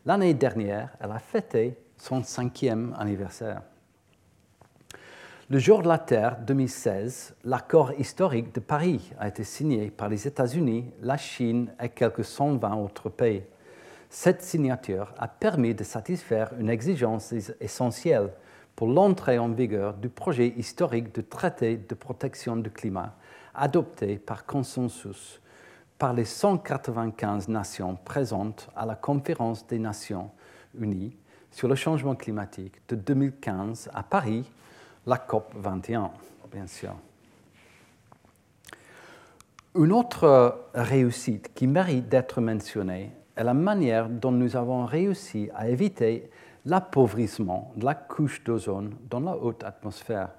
[0.06, 3.62] L'année dernière, elle a fêté son cinquième anniversaire.
[5.48, 10.26] Le jour de la Terre 2016, l'accord historique de Paris a été signé par les
[10.26, 13.44] États-Unis, la Chine et quelques 120 autres pays.
[14.10, 18.30] Cette signature a permis de satisfaire une exigence essentielle
[18.76, 23.14] pour l'entrée en vigueur du projet historique de traité de protection du climat
[23.54, 25.40] adopté par consensus
[25.98, 30.30] par les 195 nations présentes à la conférence des Nations
[30.78, 31.16] Unies
[31.50, 34.50] sur le changement climatique de 2015 à Paris,
[35.06, 36.10] la COP 21,
[36.52, 36.94] bien sûr.
[39.76, 45.68] Une autre réussite qui mérite d'être mentionnée est la manière dont nous avons réussi à
[45.68, 46.30] éviter
[46.64, 50.30] l'appauvrissement de la couche d'ozone dans la haute atmosphère.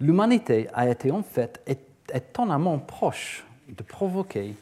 [0.00, 1.60] L'humanité a été en fait
[2.12, 4.54] étonnamment proche de provoquer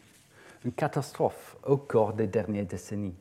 [0.64, 3.14] une catastrophe au cours des dernières décennies.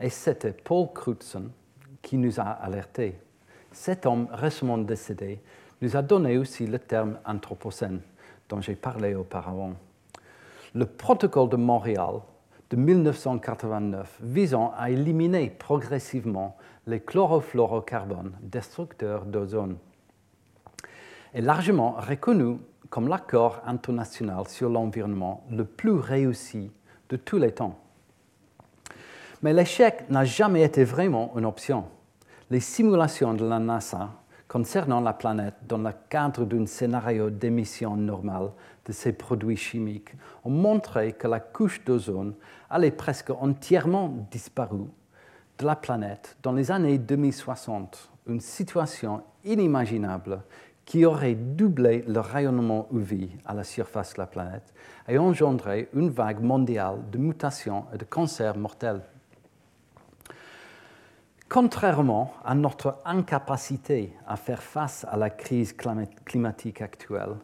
[0.00, 1.50] Et c'était Paul Crutzen
[2.00, 3.18] qui nous a alertés.
[3.70, 5.40] Cet homme récemment décédé
[5.80, 8.00] nous a donné aussi le terme anthropocène
[8.48, 9.74] dont j'ai parlé auparavant.
[10.74, 12.20] Le protocole de Montréal
[12.70, 16.56] de 1989 visant à éliminer progressivement
[16.86, 19.76] les chlorofluorocarbones destructeurs d'ozone
[21.34, 22.56] est largement reconnu
[22.92, 26.70] comme l'accord international sur l'environnement le plus réussi
[27.08, 27.78] de tous les temps.
[29.40, 31.86] Mais l'échec n'a jamais été vraiment une option.
[32.50, 34.10] Les simulations de la NASA
[34.46, 38.50] concernant la planète dans le cadre d'un scénario d'émission normale
[38.84, 40.12] de ces produits chimiques
[40.44, 42.34] ont montré que la couche d'ozone
[42.68, 44.84] allait presque entièrement disparaître
[45.58, 50.42] de la planète dans les années 2060, une situation inimaginable
[50.84, 54.74] qui aurait doublé le rayonnement UV à la surface de la planète
[55.08, 59.02] et engendré une vague mondiale de mutations et de cancers mortels.
[61.48, 65.74] Contrairement à notre incapacité à faire face à la crise
[66.24, 67.36] climatique actuelle,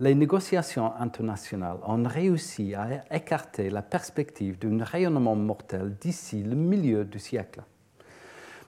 [0.00, 7.04] les négociations internationales ont réussi à écarter la perspective d'un rayonnement mortel d'ici le milieu
[7.04, 7.62] du siècle.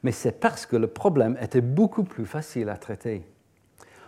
[0.03, 3.27] Mais c'est parce que le problème était beaucoup plus facile à traiter.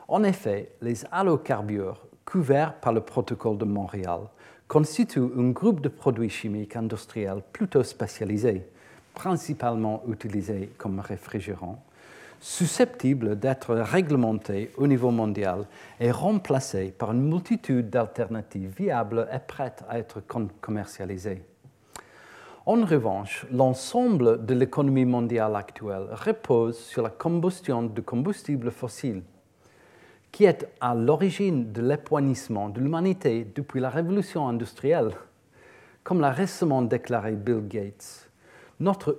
[0.08, 4.20] En effet, les halocarbures couverts par le protocole de Montréal
[4.66, 8.66] constituent un groupe de produits chimiques industriels plutôt spécialisés
[9.18, 11.82] principalement utilisés comme réfrigérants,
[12.40, 15.66] susceptibles d'être réglementés au niveau mondial
[15.98, 20.22] et remplacés par une multitude d'alternatives viables et prêtes à être
[20.60, 21.42] commercialisées.
[22.64, 29.22] En revanche, l'ensemble de l'économie mondiale actuelle repose sur la combustion de combustibles fossiles,
[30.38, 35.10] qui est à l'origine de l'époignissement de l'humanité depuis la révolution industrielle,
[36.04, 38.30] comme l'a récemment déclaré Bill Gates
[38.78, 39.18] notre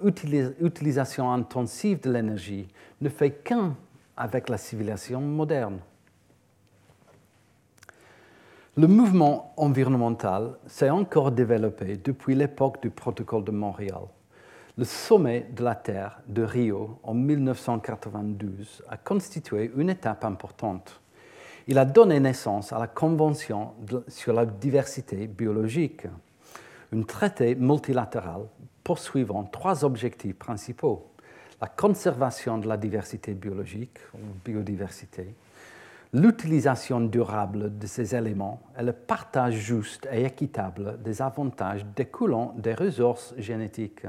[0.61, 2.69] utilisation intensive de l'énergie
[3.01, 3.75] ne fait qu'un
[4.15, 5.79] avec la civilisation moderne.
[8.77, 14.03] Le mouvement environnemental s'est encore développé depuis l'époque du protocole de Montréal.
[14.77, 21.01] Le sommet de la Terre de Rio en 1992 a constitué une étape importante.
[21.69, 23.73] Il a donné naissance à la Convention
[24.07, 26.07] sur la diversité biologique,
[26.91, 28.41] un traité multilatéral
[28.83, 31.11] poursuivant trois objectifs principaux.
[31.61, 33.99] La conservation de la diversité biologique,
[34.43, 35.35] biodiversité,
[36.11, 42.73] l'utilisation durable de ces éléments et le partage juste et équitable des avantages découlant des
[42.73, 44.07] ressources génétiques.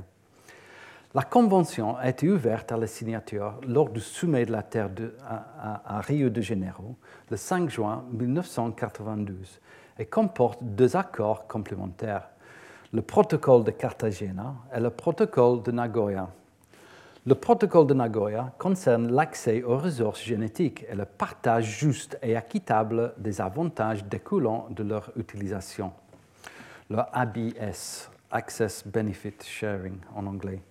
[1.12, 4.90] La convention a été ouverte à la signature lors du sommet de la Terre
[5.26, 6.94] à, Rio de Janeiro
[7.28, 9.60] le 5 juin 1992
[9.98, 12.28] et comporte deux accords complémentaires,
[12.92, 16.28] le protocole de Cartagena et le protocole de Nagoya.
[17.26, 23.14] Le protocole de Nagoya concerne l'accès aux ressources génétiques et le partage juste et équitable
[23.18, 25.92] des avantages découlant de leur utilisation.
[26.88, 30.62] Le ABS, Access Benefit Sharing en anglais.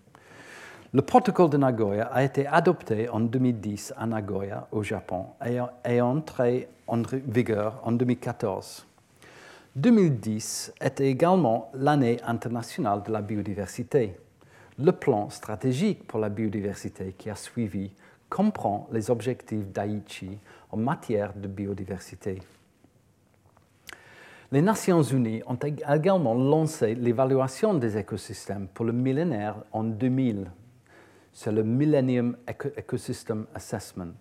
[0.92, 6.02] Le protocole de Nagoya a été adopté en 2010 à Nagoya, au Japon, et est
[6.02, 8.88] entré en vigueur en 2014.
[9.76, 14.20] 2010 était également l'année internationale de la biodiversité.
[14.80, 17.92] Le plan stratégique pour la biodiversité qui a suivi
[18.28, 20.40] comprend les objectifs d'Aichi
[20.72, 22.42] en matière de biodiversité.
[24.52, 30.50] Les Nations Unies ont également lancé l'évaluation des écosystèmes pour le millénaire en 2000
[31.34, 34.18] c'est le Millennium Ecosystem Assessment.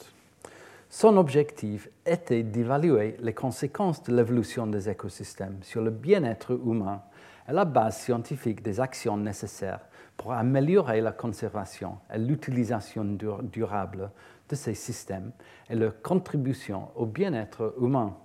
[0.91, 7.03] Son objectif était d'évaluer les conséquences de l'évolution des écosystèmes sur le bien-être humain
[7.49, 9.81] et la base scientifique des actions nécessaires
[10.17, 13.05] pour améliorer la conservation et l'utilisation
[13.43, 14.11] durable
[14.49, 15.33] de ces systèmes
[15.69, 18.17] et leur contribution au bien-être humain.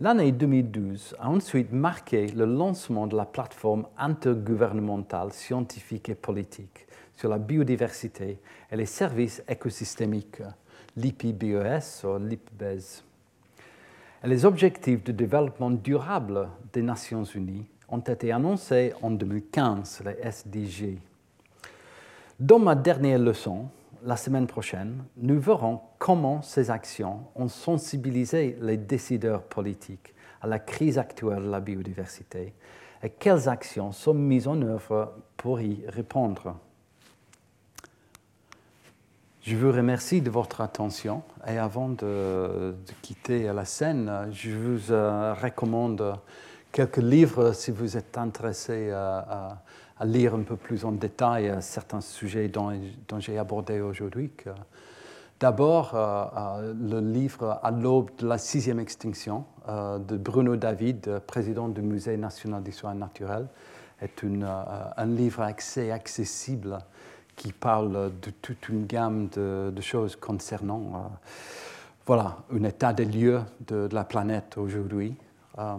[0.00, 6.88] L'année 2012 a ensuite marqué le lancement de la plateforme intergouvernementale scientifique et politique
[7.24, 8.38] sur la biodiversité
[8.70, 10.42] et les services écosystémiques,
[10.94, 13.02] l'IPBES ou l'IPBES.
[14.24, 20.98] les objectifs de développement durable des Nations Unies ont été annoncés en 2015, les SDG.
[22.38, 23.70] Dans ma dernière leçon,
[24.02, 30.12] la semaine prochaine, nous verrons comment ces actions ont sensibilisé les décideurs politiques
[30.42, 32.52] à la crise actuelle de la biodiversité
[33.02, 36.58] et quelles actions sont mises en œuvre pour y répondre.
[39.46, 45.34] Je vous remercie de votre attention et avant de, quitter la scène, je vous euh,
[45.34, 46.14] recommande
[46.72, 49.58] quelques livres si vous êtes intéressé à,
[50.02, 52.72] lire un peu plus en détail certains sujets dont,
[53.18, 54.30] j'ai abordé aujourd'hui.
[55.38, 61.68] D'abord, euh, euh, le livre À l'aube de la sixième extinction de Bruno David, président
[61.68, 63.48] du Musée national d'histoire naturelle,
[64.00, 66.78] est un livre assez accessible
[67.36, 70.98] qui parle de toute une gamme de, choses concernant euh,
[72.06, 75.14] voilà, un état des lieux de, la planète aujourd'hui.
[75.58, 75.76] Euh,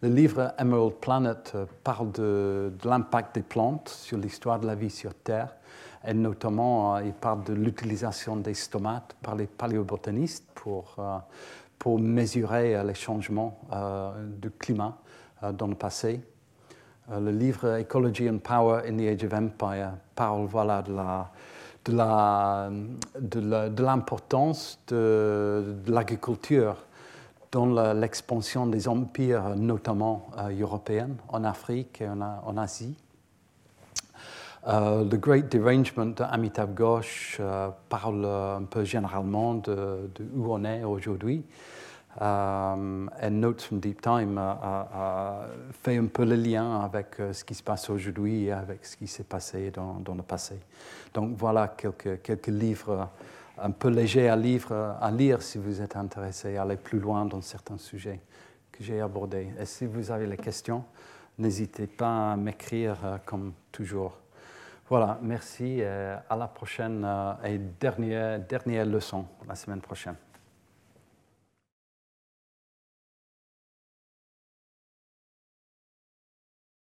[0.00, 4.90] le livre Emerald Planet euh, parle de, l'impact des plantes sur l'histoire de la vie
[4.90, 5.54] sur Terre
[6.06, 10.96] et notamment il parle de l'utilisation des stomates par les paléobotanistes pour,
[11.78, 13.60] pour mesurer les changements
[14.40, 14.98] du climat
[15.52, 16.20] dans le passé.
[17.12, 20.92] Euh, le livre Ecology and Power in the Age of Empire parle voilà, de,
[23.82, 26.76] l'importance de, l'agriculture
[27.50, 32.96] dans l'expansion des empires, notamment euh, européens, en Afrique et en, Asie.
[34.68, 37.40] Euh, The Great Derangement de Amitav Ghosh
[37.88, 41.44] parle un peu généralement de où on est aujourd'hui.
[42.20, 45.46] Um, et Notes from Deep Time a,
[45.82, 48.98] fait un peu le lien avec euh, ce qui se passe aujourd'hui et avec ce
[48.98, 50.60] qui s'est passé dans, le passé.
[51.14, 53.08] Donc voilà quelques, quelques livres
[53.56, 57.40] un peu légers à, à lire si vous êtes intéressé à aller plus loin dans
[57.40, 58.20] certains sujets
[58.70, 59.48] que j'ai abordés.
[59.58, 60.84] Et si vous avez des questions,
[61.38, 64.18] n'hésitez pas à m'écrire euh, comme toujours.
[64.86, 67.06] Voilà, merci et à la prochaine
[67.42, 70.16] et dernière, dernière leçon la semaine prochaine.